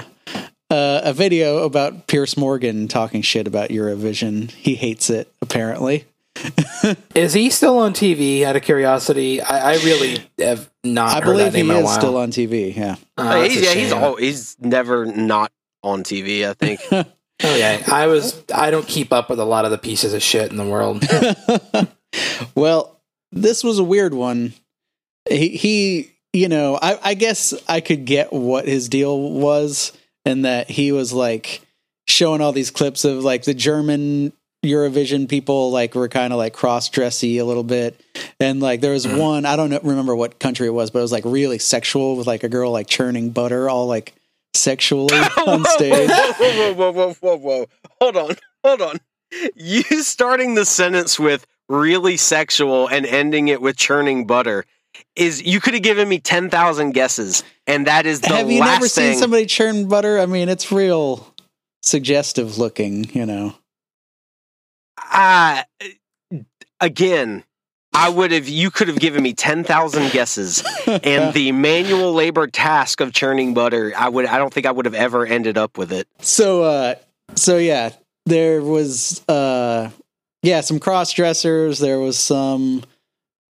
[0.70, 4.50] uh, a video about Piers Morgan talking shit about Eurovision.
[4.52, 6.06] He hates it apparently.
[7.16, 8.44] Is he still on TV?
[8.44, 11.10] Out of curiosity, I, I really have not.
[11.10, 12.76] I heard believe that he name in a is still on TV.
[12.76, 12.96] Yeah.
[13.18, 14.04] Uh, he's, yeah, he's shame.
[14.04, 15.52] all, he's never not
[15.84, 16.48] on TV.
[16.48, 16.82] I think.
[17.46, 18.42] Oh yeah, I was.
[18.54, 21.04] I don't keep up with a lot of the pieces of shit in the world.
[22.56, 24.54] Well, this was a weird one.
[25.30, 29.94] He, he you know, I, I guess I could get what his deal was,
[30.26, 31.62] and that he was like
[32.08, 36.54] showing all these clips of like the German Eurovision people like were kind of like
[36.54, 38.00] cross dressy a little bit,
[38.40, 39.18] and like there was mm-hmm.
[39.18, 42.16] one I don't know, remember what country it was, but it was like really sexual
[42.16, 44.14] with like a girl like churning butter all like
[44.54, 46.10] sexually on stage.
[46.10, 47.66] Whoa, whoa, whoa, whoa, whoa, whoa.
[48.02, 48.36] Hold on.
[48.64, 48.98] Hold on.
[49.56, 54.66] You starting the sentence with really sexual and ending it with churning butter
[55.16, 58.88] is you could have given me 10,000 guesses and that is the Have you never
[58.88, 59.14] thing.
[59.14, 60.20] seen somebody churn butter?
[60.20, 61.34] I mean, it's real
[61.82, 63.56] suggestive looking, you know.
[65.14, 65.64] Ah,
[66.80, 67.44] again,
[67.94, 73.00] I would have you could have given me 10,000 guesses and the manual labor task
[73.00, 75.92] of churning butter, I would I don't think I would have ever ended up with
[75.92, 76.08] it.
[76.20, 76.96] so uh
[77.36, 77.92] so yeah,
[78.26, 79.92] there was uh
[80.42, 82.84] yeah, some cross dressers, there was some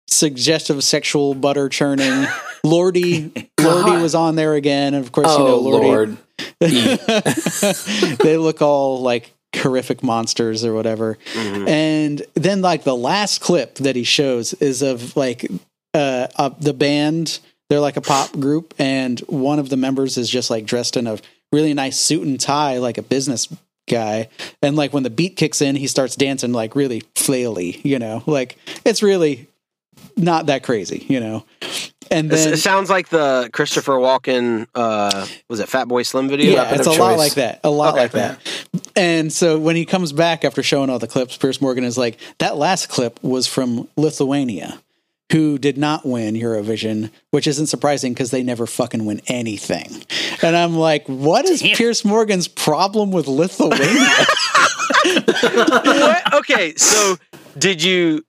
[0.09, 2.27] suggestive sexual butter churning.
[2.65, 6.17] Lordy Lordi was on there again, and of course, you know oh Lordy Lord.
[8.19, 11.19] they look all like horrific monsters or whatever.
[11.35, 11.69] Mhm.
[11.69, 15.47] And then like the last clip that he shows is of like
[15.95, 17.41] uh, uh the band.
[17.69, 21.07] They're like a pop group, and one of the members is just like dressed in
[21.07, 21.19] a
[21.53, 23.49] really nice suit and tie, like a business
[23.89, 24.29] guy.
[24.61, 28.23] And like when the beat kicks in, he starts dancing like really flaily, you know,
[28.27, 29.49] like it's really
[30.17, 31.45] not that crazy, you know.
[32.13, 36.53] And then it sounds like the Christopher Walken uh was it Fatboy Slim video?
[36.53, 37.61] yeah, it's a of lot like that.
[37.65, 38.03] A lot Okay.
[38.03, 38.39] like that.
[38.95, 42.19] And so when he comes back after showing all the clips, Piers Morgan is like,
[42.39, 44.81] that last clip was from Lithuania,
[45.33, 50.05] who did not win Eurovision, which isn't surprising because they never fucking win anything.
[50.43, 51.77] And I'm like, what is Damn.
[51.77, 54.07] Piers Morgan's problem with Lithuania?
[56.35, 57.17] Okay, so
[57.59, 58.25] did you,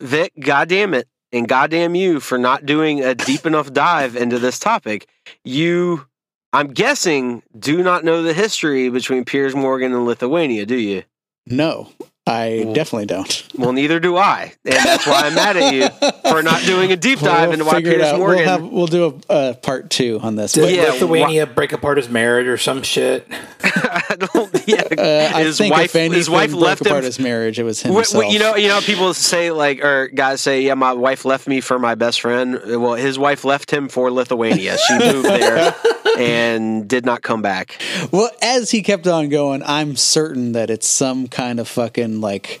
[0.00, 0.32] Vic?
[0.38, 5.08] Goddamn it, and goddamn you for not doing a deep enough dive into this topic.
[5.44, 6.06] You,
[6.52, 11.02] I'm guessing, do not know the history between Piers Morgan and Lithuania, do you?
[11.46, 11.90] no,
[12.26, 13.46] I Well, definitely don't.
[13.58, 15.88] Well, neither do I, and that's why I'm mad at you
[16.30, 18.18] for not doing a deep dive into why figure it Piers out.
[18.18, 18.36] Morgan.
[18.38, 20.52] We'll, have, we'll do a, a part two on this.
[20.52, 23.26] Did But, Yeah, Lithuania break apart his marriage or some shit?
[23.62, 24.50] I don't.
[24.66, 25.86] Yeah, uh, I his think wife.
[25.90, 28.38] if anything his wife broke left him apart his marriage, it was Wh- wh- you
[28.38, 31.78] know, you know, people say like, or guys say, "Yeah, my wife left me for
[31.78, 34.78] my best friend." Well, his wife left him for Lithuania.
[34.78, 35.74] She moved there
[36.16, 37.78] and did not come back.
[38.10, 42.60] Well, as he kept on going, I'm certain that it's some kind of fucking like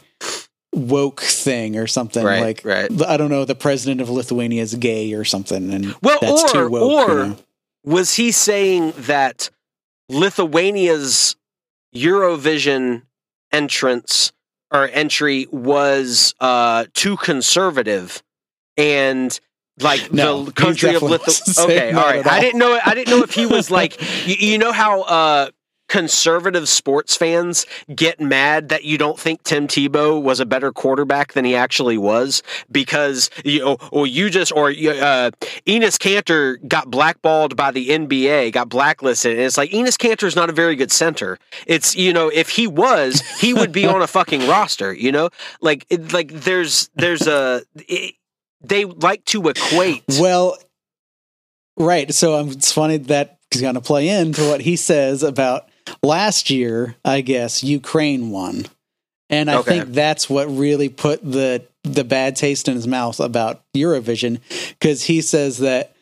[0.72, 2.24] woke thing or something.
[2.24, 2.90] Right, like right.
[3.06, 6.48] I don't know, the president of Lithuania is gay or something, and Well, that's or
[6.64, 7.08] too woke.
[7.08, 7.36] or you know?
[7.84, 9.50] was he saying that
[10.08, 11.36] Lithuania's
[11.94, 13.02] Eurovision
[13.52, 14.32] entrance
[14.72, 18.22] or entry was uh, too conservative
[18.76, 19.38] and
[19.80, 21.54] like No, the country of Lithuania.
[21.58, 22.26] Okay, all right all that right.
[22.26, 22.78] at I didn't know.
[22.84, 25.50] I didn't know if he was like you, you know how uh,
[25.94, 31.34] conservative sports fans get mad that you don't think Tim Tebow was a better quarterback
[31.34, 32.42] than he actually was
[32.72, 35.30] because you know, or you just or uh,
[35.68, 40.34] Enes Kanter got blackballed by the NBA, got blacklisted, and it's like Enes Kanter is
[40.34, 41.38] not a very good center.
[41.64, 44.92] It's you know if he was, he would be on a fucking roster.
[44.92, 45.30] You know,
[45.60, 47.62] like it, like there's there's a.
[47.76, 48.16] It,
[48.62, 50.02] they like to equate.
[50.18, 50.58] Well,
[51.76, 52.12] right.
[52.12, 55.68] So um, it's funny that he's going to play into what he says about
[56.02, 56.96] last year.
[57.04, 58.66] I guess Ukraine won,
[59.30, 59.80] and I Okay.
[59.80, 65.04] think that's what really put the the bad taste in his mouth about Eurovision because
[65.04, 65.94] he says that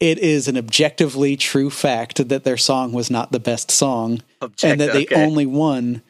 [0.00, 4.22] it is an objectively true fact that their song was not the best song
[4.62, 5.14] and that they Okay.
[5.24, 6.02] only won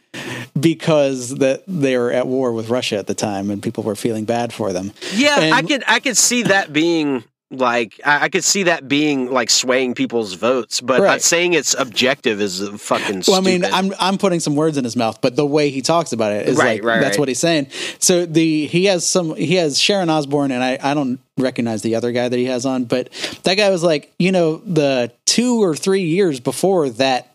[0.58, 4.24] because that they were at war with Russia at the time and people were feeling
[4.24, 4.92] bad for them.
[5.14, 7.24] Yeah, I could I could see that being
[7.60, 11.22] like I I could see that being like swaying people's votes, but Right.
[11.22, 13.22] saying it's objective is fucking.
[13.22, 13.28] Stupid.
[13.28, 13.74] Well, I mean, stupid.
[13.76, 16.48] I'm I'm putting some words in his mouth, but the way he talks about it
[16.48, 17.68] is Right, like right, that's what he's saying.
[17.98, 21.94] So the he has some he has Sharon Osbourne, and I I don't recognize the
[21.96, 23.10] other guy that he has on, but
[23.44, 27.34] that guy was like, you know, the two or three years before that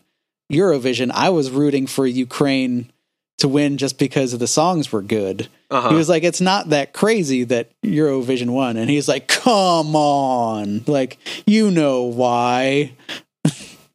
[0.50, 2.90] Eurovision, I was rooting for Ukraine
[3.38, 5.48] to win just because of the songs were good.
[5.70, 5.90] Uh-huh.
[5.90, 10.82] He was like, it's not that crazy that Eurovision won, and he's like, come on,
[10.86, 12.92] like you know why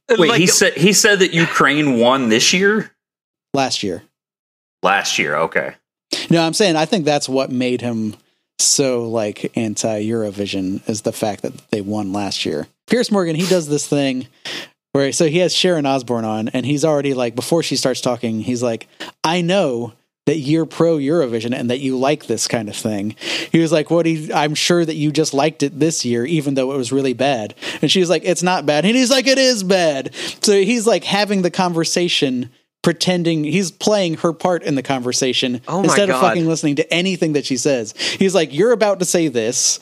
[0.10, 2.92] Wait, Like- he said he said that Ukraine won this year,
[3.54, 4.04] last year.
[4.84, 5.36] last year.
[5.36, 5.74] Okay,
[6.30, 8.16] No, I'm saying I think that's what made him
[8.60, 12.68] so like anti Eurovision is the fact that they won last year.
[12.88, 14.28] Piers Morgan, he does this thing
[14.92, 18.40] where so he has Sharon Osbourne on, and he's already like before she starts talking,
[18.42, 18.88] he's like,
[19.24, 19.94] I know
[20.26, 23.16] that you're pro Eurovision and that you like this kind of thing.
[23.52, 24.06] He was like, "What?
[24.06, 27.14] He, I'm sure that you just liked it this year, even though it was really
[27.14, 30.54] bad." And she was like, "It's not bad," and he's like, "It is bad." So
[30.54, 32.50] he's like having the conversation.
[32.82, 37.34] Pretending he's playing her part in the conversation Oh instead of fucking listening to anything
[37.34, 37.96] that she says.
[37.98, 39.80] He's like, You're about to say this,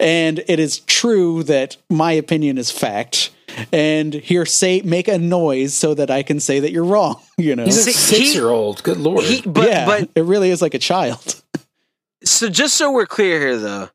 [0.00, 3.30] and it is true that my opinion is fact.
[3.72, 7.20] And here, say, make a noise so that I can say that you're wrong.
[7.38, 8.82] You know, He's a See, he- six year old.
[8.82, 9.24] Good lord.
[9.24, 11.42] He, but yeah, but it really is like a child.
[12.24, 13.88] so just so we're clear here, though,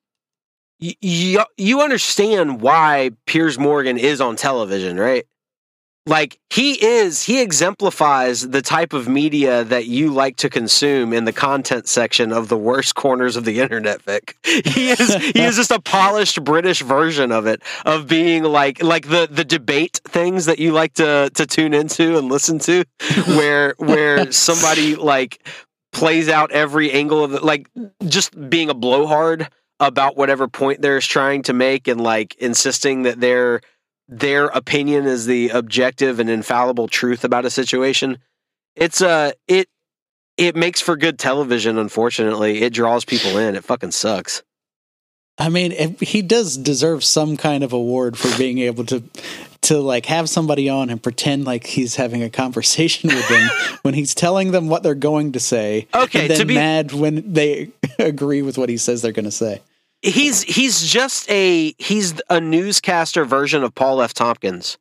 [0.79, 5.25] you you, you understand why Piers Morgan is on television, right?
[6.07, 11.25] Like he is, he exemplifies the type of media that you like to consume in
[11.25, 14.03] the content section of the worst corners of the internet.
[14.03, 18.83] Vic, he is, he is just a polished British version of it, of being like
[18.83, 22.83] like the the debate things that you like to to tune into and listen to,
[23.29, 25.43] where where somebody like
[25.91, 27.67] plays out every angle of it, like
[28.07, 29.49] just being a blowhard
[29.79, 33.61] about whatever point they're trying to make and like insisting that their
[34.07, 38.19] their opinion is the objective and infallible truth about a situation.
[38.75, 39.67] It's uh it
[40.37, 42.61] it makes for good television unfortunately.
[42.61, 43.55] It draws people in.
[43.55, 44.43] It fucking sucks.
[45.37, 49.03] I mean, if, he does deserve some kind of award for being able to
[49.63, 53.49] to like have somebody on and pretend like he's having a conversation with them
[53.81, 55.87] when he's telling them what they're going to say.
[55.93, 59.25] Okay, and then to be- mad when they agree with what he says they're going
[59.25, 59.61] to say.
[60.05, 64.13] He's he's just a he's a newscaster version of Paul F.
[64.13, 64.77] Tompkins.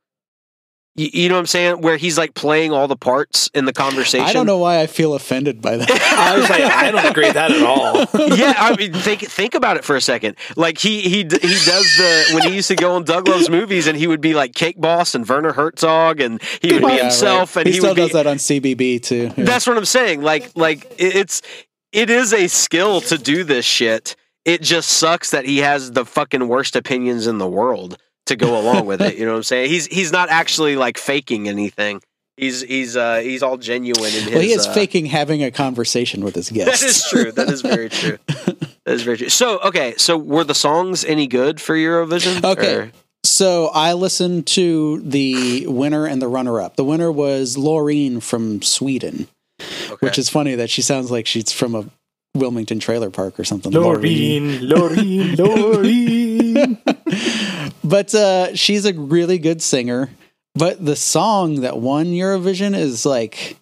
[0.96, 1.80] You, you know what I'm saying?
[1.80, 4.26] Where he's like playing all the parts in the conversation.
[4.26, 5.90] I don't know why I feel offended by that.
[6.16, 7.96] I was like, I don't agree with that at all.
[8.36, 10.36] yeah, I mean, think think about it for a second.
[10.56, 13.88] Like he he he does the when he used to go on Doug Loves Movies,
[13.88, 17.02] and he would be like Cake Boss and Werner Herzog, and he would be Yeah,
[17.02, 17.66] himself, right.
[17.66, 18.02] and he, he, still would be.
[18.02, 19.32] does that on CBB too.
[19.36, 19.44] Yeah.
[19.44, 20.22] That's what I'm saying.
[20.22, 21.42] Like like it's
[21.90, 24.14] it is a skill to do this shit.
[24.45, 28.59] It just sucks that he has the fucking worst opinions in the world to go
[28.61, 29.16] along with it.
[29.16, 29.70] You know what I'm saying?
[29.70, 32.03] He's he's not actually like faking anything.
[32.36, 34.30] He's he's uh he's all genuine in his.
[34.32, 36.80] well, he is uh, faking having a conversation with his guests.
[36.82, 37.32] That is true.
[37.32, 38.18] That is very true.
[38.84, 39.30] That is very true.
[39.30, 42.45] So, okay, so were the songs any good for Eurovision?
[42.45, 42.74] Okay.
[42.74, 42.92] Or-
[43.24, 46.76] So I listened to the winner and the runner-up.
[46.76, 49.26] The winner was Loreen from Sweden,
[49.59, 49.97] okay.
[50.01, 51.86] which is funny that she sounds like she's from a
[52.35, 53.72] Wilmington trailer park or something.
[53.72, 56.78] Loreen, Loreen, Loreen.
[57.85, 60.09] But uh, she's a really good singer.
[60.55, 63.59] But the song that won Eurovision is like,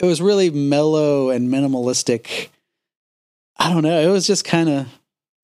[0.00, 2.48] it was really mellow and minimalistic.
[3.58, 4.00] I don't know.
[4.00, 4.86] It was just kind of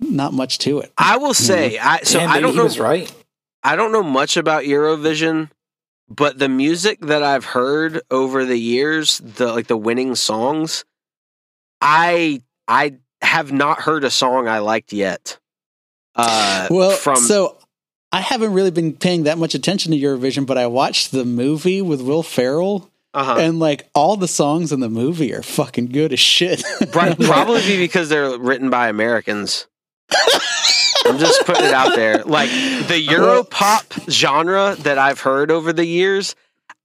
[0.00, 0.92] not much to it.
[0.96, 2.68] I will say, I so Damn, I don't know.
[2.82, 3.12] right.
[3.62, 5.50] I don't know much about Eurovision,
[6.08, 10.84] but the music that I've heard over the years, the like the winning songs,
[11.82, 15.38] I I have not heard a song I liked yet.
[16.14, 17.56] Uh, Well, from so
[18.12, 21.82] I haven't really been paying that much attention to Eurovision, but I watched the movie
[21.82, 23.36] with Will Ferrell, uh-huh.
[23.38, 26.62] and like all the songs in the movie are fucking good as shit.
[26.92, 29.66] Probably because they're written by Americans.
[31.04, 32.22] I'm just putting it out there.
[32.22, 32.50] Like
[32.86, 36.36] the Euro pop genre that I've heard over the years,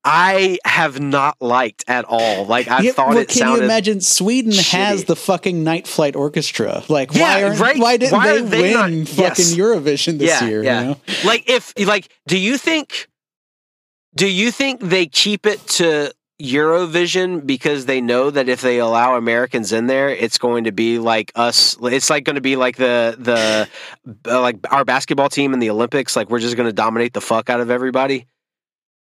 [0.03, 2.45] I have not liked at all.
[2.45, 3.57] Like I Yeah, thought well, it can sounded.
[3.59, 6.83] you imagine Sweden has the fucking Night Flight Orchestra?
[6.87, 7.77] Like, Yeah, why aren't, right.
[7.77, 9.55] why didn't Why they, are they win not- fucking yes.
[9.55, 10.63] Eurovision this yeah, year?
[10.63, 10.81] yeah.
[10.81, 10.97] You know?
[11.25, 13.07] Like if like, do you think?
[14.15, 19.15] Do you think they keep it to Eurovision because they know that if they allow
[19.15, 21.75] Americans in there, it's going to be like us.
[21.81, 23.67] It's like going to be like the the
[24.31, 26.15] uh, like our basketball team in the Olympics.
[26.15, 28.27] Like we're just going to dominate the fuck out of everybody.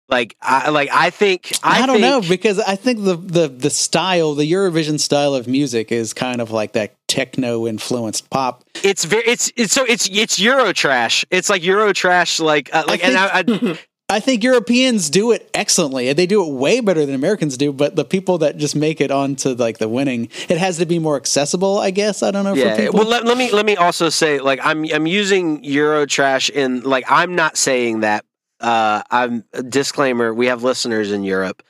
[0.09, 3.47] Like I like I think I, I, don't think, know because I think the, the
[3.49, 8.63] the style, the Eurovision style of music, is kind of like that techno influenced pop.
[8.83, 11.25] it's very it's it's so it's it's Euro trash.
[11.29, 12.39] It's like Euro trash.
[12.39, 13.77] Like uh, like and I, I,
[14.09, 16.13] I think Europeans do it excellently.
[16.13, 17.73] They do it way better than Americans do.
[17.73, 20.97] But the people that just make it onto like the winning, it has to be
[20.97, 21.79] more accessible.
[21.79, 22.77] I guess I don't know for yeah.
[22.77, 22.99] people.
[22.99, 27.03] Well, let, let me let me also say like I'm I'm using Eurotrash in like
[27.09, 28.23] I'm not saying that.
[28.59, 30.33] Uh, I'm disclaimer.
[30.33, 31.63] We have listeners in Europe.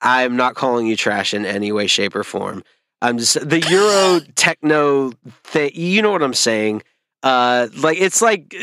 [0.00, 2.64] I'm not calling you trash in any way, shape, or form.
[3.00, 5.12] I'm just the Euro techno
[5.44, 5.70] thing.
[5.74, 6.82] You know what I'm saying?
[7.22, 8.54] Uh, like it's like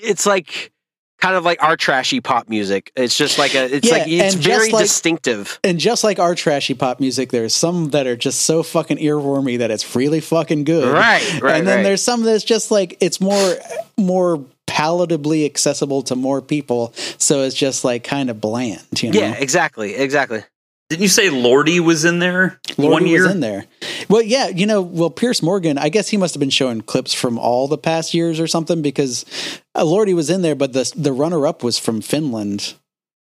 [0.00, 0.72] it's like
[1.20, 2.90] kind of like our trashy pop music.
[2.96, 3.72] It's just like a.
[3.76, 5.60] It's Yeah, like it's very like- distinctive.
[5.62, 9.58] and just like our trashy pop music, there's some that are just so fucking earwormy
[9.58, 10.92] that it's really fucking good.
[10.92, 11.82] Right, right, And then right.
[11.82, 13.56] there's some that's just like it's more
[13.96, 19.02] more palatably accessible to more people, so it's just like kind of bland.
[19.02, 19.18] You know?
[19.20, 20.44] Yeah, exactly, exactly.
[20.88, 23.22] Didn't you say Lordi was in there Lordi one year?
[23.22, 23.66] was in there.
[24.08, 27.14] Well, yeah, you know, well, Piers Morgan, I guess he must have been showing clips
[27.14, 29.24] from all the past years or something because
[29.74, 32.74] uh, Lordi was in there, but the the runner up was from Finland.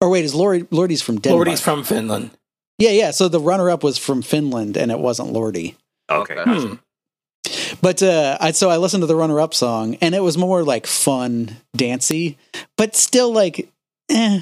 [0.01, 1.49] Or wait, is Lordi Lordi's from Denmark?
[1.49, 2.31] Lordi's from Finland.
[2.79, 3.11] yeah, yeah.
[3.11, 5.77] So the runner up was from Finland, and it wasn't Lordi.
[6.11, 6.37] Okay.
[6.45, 6.75] Hmm.
[7.81, 10.63] But uh, I so I listened to the runner up song, and it was more
[10.63, 12.39] like fun, dancey,
[12.77, 13.69] but still like,
[14.11, 14.41] eh,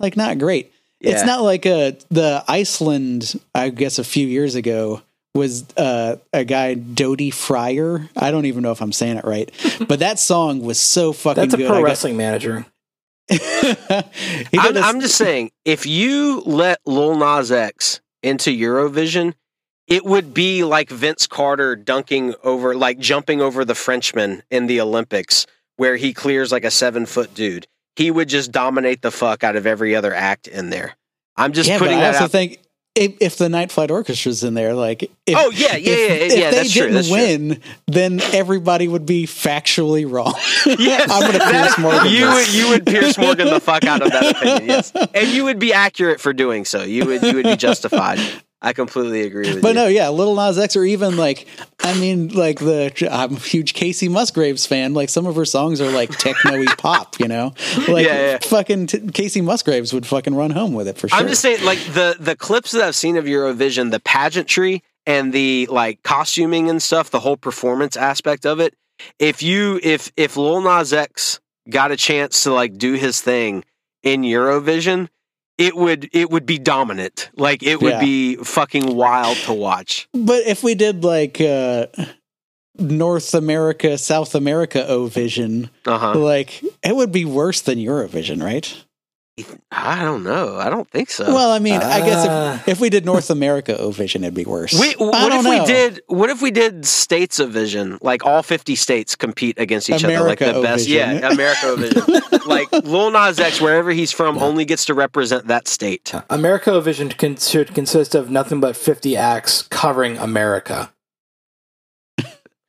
[0.00, 0.72] like not great.
[1.00, 5.02] It's not like uh, the Iceland, I guess, a few years ago
[5.34, 8.08] was uh, a guy Daði Freyr.
[8.16, 9.50] I don't even know if I'm saying it right,
[9.88, 11.68] but that song was so fucking That's a good.
[11.68, 12.64] pro wrestling manager.
[13.30, 13.36] I'm,
[14.76, 19.34] a- I'm just saying, if you let Lil Nas X into Eurovision,
[19.86, 24.80] it would be like Vince Carter dunking over, like jumping over the Frenchman in the
[24.80, 27.66] Olympics, where he clears like a seven foot dude.
[27.96, 30.96] He would just dominate the fuck out of every other act in there.
[31.36, 32.30] I'm just yeah, but putting I that also out.
[32.30, 32.60] think
[32.96, 36.14] if, if the Night Flight Orchestra's in there, like, if, Oh, yeah, yeah, if, yeah,
[36.14, 37.12] if yeah, they that's true, didn't true.
[37.12, 40.34] win, then everybody would be factually wrong.
[40.78, 41.10] Yes.
[41.10, 42.10] I'm gonna Piers Morgan.
[42.12, 45.44] you would you would Piers Morgan the fuck out of that opinion, yes, and you
[45.44, 46.82] would be accurate for doing so.
[46.82, 48.18] You would you would be justified.
[48.64, 49.60] I completely agree with you.
[49.60, 49.74] But you.
[49.74, 51.46] no, yeah, Little Nas X, or even like,
[51.80, 54.94] I mean, like the I'm a huge Kacey Musgraves fan.
[54.94, 57.52] Like some of her songs are like techno-y pop, you know.
[57.86, 58.38] Like Yeah, yeah.
[58.38, 61.18] fucking t- Kacey Musgraves would fucking run home with it for sure.
[61.18, 65.30] I'm just saying, like the the clips that I've seen of Eurovision, the pageantry and
[65.34, 68.74] the like costuming and stuff, the whole performance aspect of it.
[69.18, 71.38] If you if if Lil Nas X
[71.68, 73.62] got a chance to like do his thing
[74.02, 75.08] in Eurovision,
[75.58, 77.30] it would it would be dominant.
[77.36, 78.00] Like it would Yeah.
[78.00, 80.08] be fucking wild to watch.
[80.12, 81.86] But if we did like uh
[82.78, 86.18] North America, South America O Vision, Uh huh.
[86.18, 88.83] like it would be worse than Eurovision, right?
[89.72, 90.58] I don't know.
[90.58, 91.24] I don't think so.
[91.26, 92.56] Well, I mean, I guess Uh.
[92.60, 94.78] if, if we did North America O Vision, it'd be worse.
[94.78, 96.00] We, I what don't if we did?
[96.06, 97.98] What if we did states of vision?
[98.00, 100.84] Like all fifty states compete against each other, like the best.
[100.88, 101.16] O-Vision.
[101.18, 102.02] Yeah, America O vision.
[102.46, 106.14] like Lil Nas X, wherever he's from, only gets to represent that state.
[106.30, 110.92] America O Vision con- should consist of nothing but 50 acts covering America.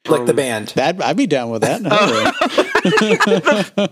[0.07, 0.67] like the Um, band.
[0.75, 1.81] That I'd be down with that.
[3.77, 3.87] all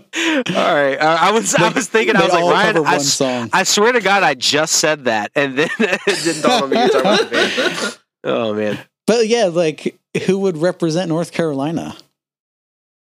[0.54, 2.74] right, uh, I was I was thinking I was like Ryan.
[2.74, 3.50] cover I, song.
[3.52, 6.76] I swear to God, I just said that, and then it didn't dawn on me.
[6.76, 7.98] You were about the.
[8.24, 8.78] Oh man.
[9.06, 11.96] But yeah, like who would represent North Carolina?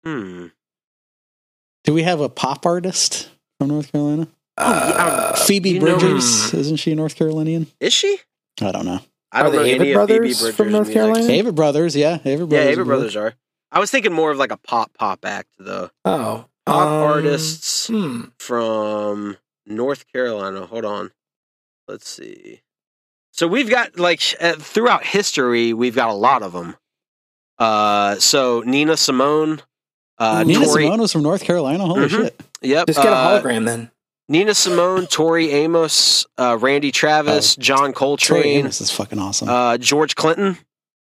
[0.05, 0.47] Hmm.
[1.85, 4.29] Do we have a pop artist from North Carolina?
[4.59, 7.67] Uh, Phoebe you know- isn't she a North Carolinian?
[7.81, 8.19] Is she?
[8.61, 9.01] I don't know.
[9.33, 11.03] I Are don't the know Avett any of Phoebe Brothers Bridgers' from North music.
[11.03, 11.27] Carolina?
[11.29, 12.59] Avett Brothers, yeah, Avett Brothers.
[12.59, 13.35] Avett would Brothers are.
[13.73, 15.91] I was thinking more of like a pop pop act though.
[16.05, 16.47] oh.
[16.67, 18.23] Pop Um, artists Hmm.
[18.41, 19.37] from
[19.67, 20.67] North Carolina.
[20.67, 21.13] Hold on.
[21.87, 22.63] Let's see.
[23.33, 26.77] So we've got like uh, throughout history, we've got a lot of them.
[27.59, 29.63] Uh, so Nina Simone,
[30.19, 31.87] uh, Nina Tori, Simone was from North Carolina.
[31.87, 32.11] Holy Mhm.
[32.11, 32.41] shit!
[32.63, 33.91] yep, Just get a uh, hologram then.
[34.29, 39.49] Nina Simone, Tori Amos, uh, Randy Travis, John Coltrane, Amos is fucking awesome.
[39.49, 40.59] uh, George Clinton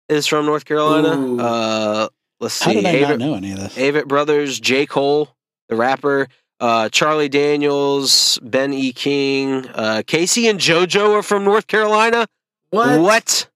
[0.08, 1.42] is from North Carolina.
[1.42, 2.08] Uh,
[2.40, 3.76] let's see, How did I Avett- not know any of this?
[3.76, 4.86] Avett Brothers, J.
[4.86, 5.28] Cole,
[5.68, 6.28] the rapper,
[6.58, 8.92] uh, Charlie Daniels, Ben E.
[8.92, 12.26] King, uh, K-Ci and JoJo are from North Carolina.
[12.70, 13.00] What?
[13.00, 13.48] What?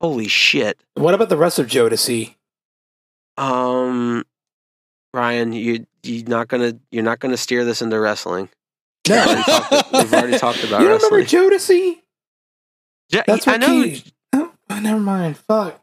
[0.00, 0.78] Holy shit.
[0.94, 2.34] What about the rest of Jodeci?
[3.38, 4.24] Um,
[5.14, 8.48] Ryan, you you not gonna you're not gonna steer this into wrestling.
[9.08, 11.50] We've already talked, we've already talked about you don't remember wrestling.
[11.50, 11.96] Jodeci?
[13.10, 15.38] Ja- That's I what know Key- Oh, oh, never mind.
[15.38, 15.80] Fuck.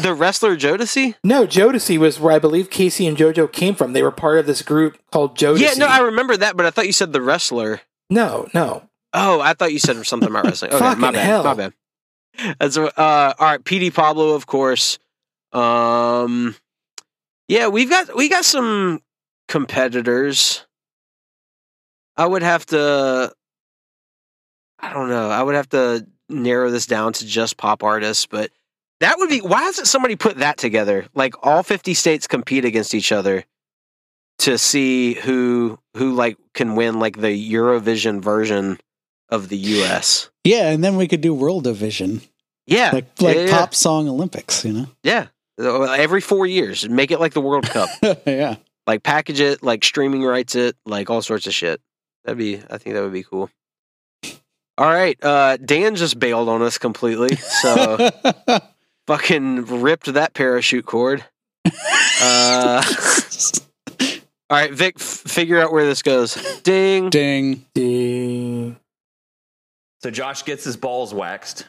[0.00, 1.14] The wrestler Jodeci.
[1.22, 3.92] No, Jodeci was where I believe K-Ci and JoJo came from.
[3.92, 5.60] They were part of this group called Jodeci.
[5.60, 7.80] Yeah, no, I remember that, but I thought you said the wrestler.
[8.10, 8.88] no, no.
[9.14, 10.72] Oh, I thought you said something about wrestling.
[10.72, 11.26] Okay, my bad.
[11.26, 11.44] hell.
[11.44, 11.74] My bad.
[12.58, 13.62] That's uh, all right.
[13.62, 14.98] Petey Pablo, of course.
[15.52, 16.56] Um,
[17.48, 19.02] yeah, we've got we got some
[19.48, 20.64] competitors.
[22.16, 23.32] I would have to.
[24.78, 25.28] I don't know.
[25.28, 28.50] I would have to narrow this down to just pop artists, but
[29.02, 29.40] that would be.
[29.40, 31.06] Why hasn't somebody put that together?
[31.14, 33.44] Like all fifty states compete against each other
[34.38, 38.78] to see who who like can win like the Eurovision version
[39.28, 40.30] of the U.S.
[40.44, 42.20] yeah, and then we could do World Division,
[42.66, 44.64] Yeah, like like yeah, yeah, pop song Olympics.
[44.64, 44.86] You know?
[45.02, 45.26] Yeah,
[45.58, 47.88] Uh, every four years, make it like the World Cup.
[48.26, 48.56] yeah.
[48.86, 51.80] like package it, like streaming rights it, like all sorts of shit.
[52.24, 52.60] That'd be.
[52.70, 53.50] I think that would be cool.
[54.78, 58.10] All right, uh, Dan just bailed on us completely, so
[59.06, 61.24] fucking ripped that parachute cord.
[62.24, 62.80] Uh,
[64.48, 66.34] all right, Vic, f- figure out where this goes.
[66.60, 67.10] Ding.
[67.10, 67.66] Ding.
[67.74, 68.76] Ding.
[70.04, 71.66] So Josh gets his balls waxed.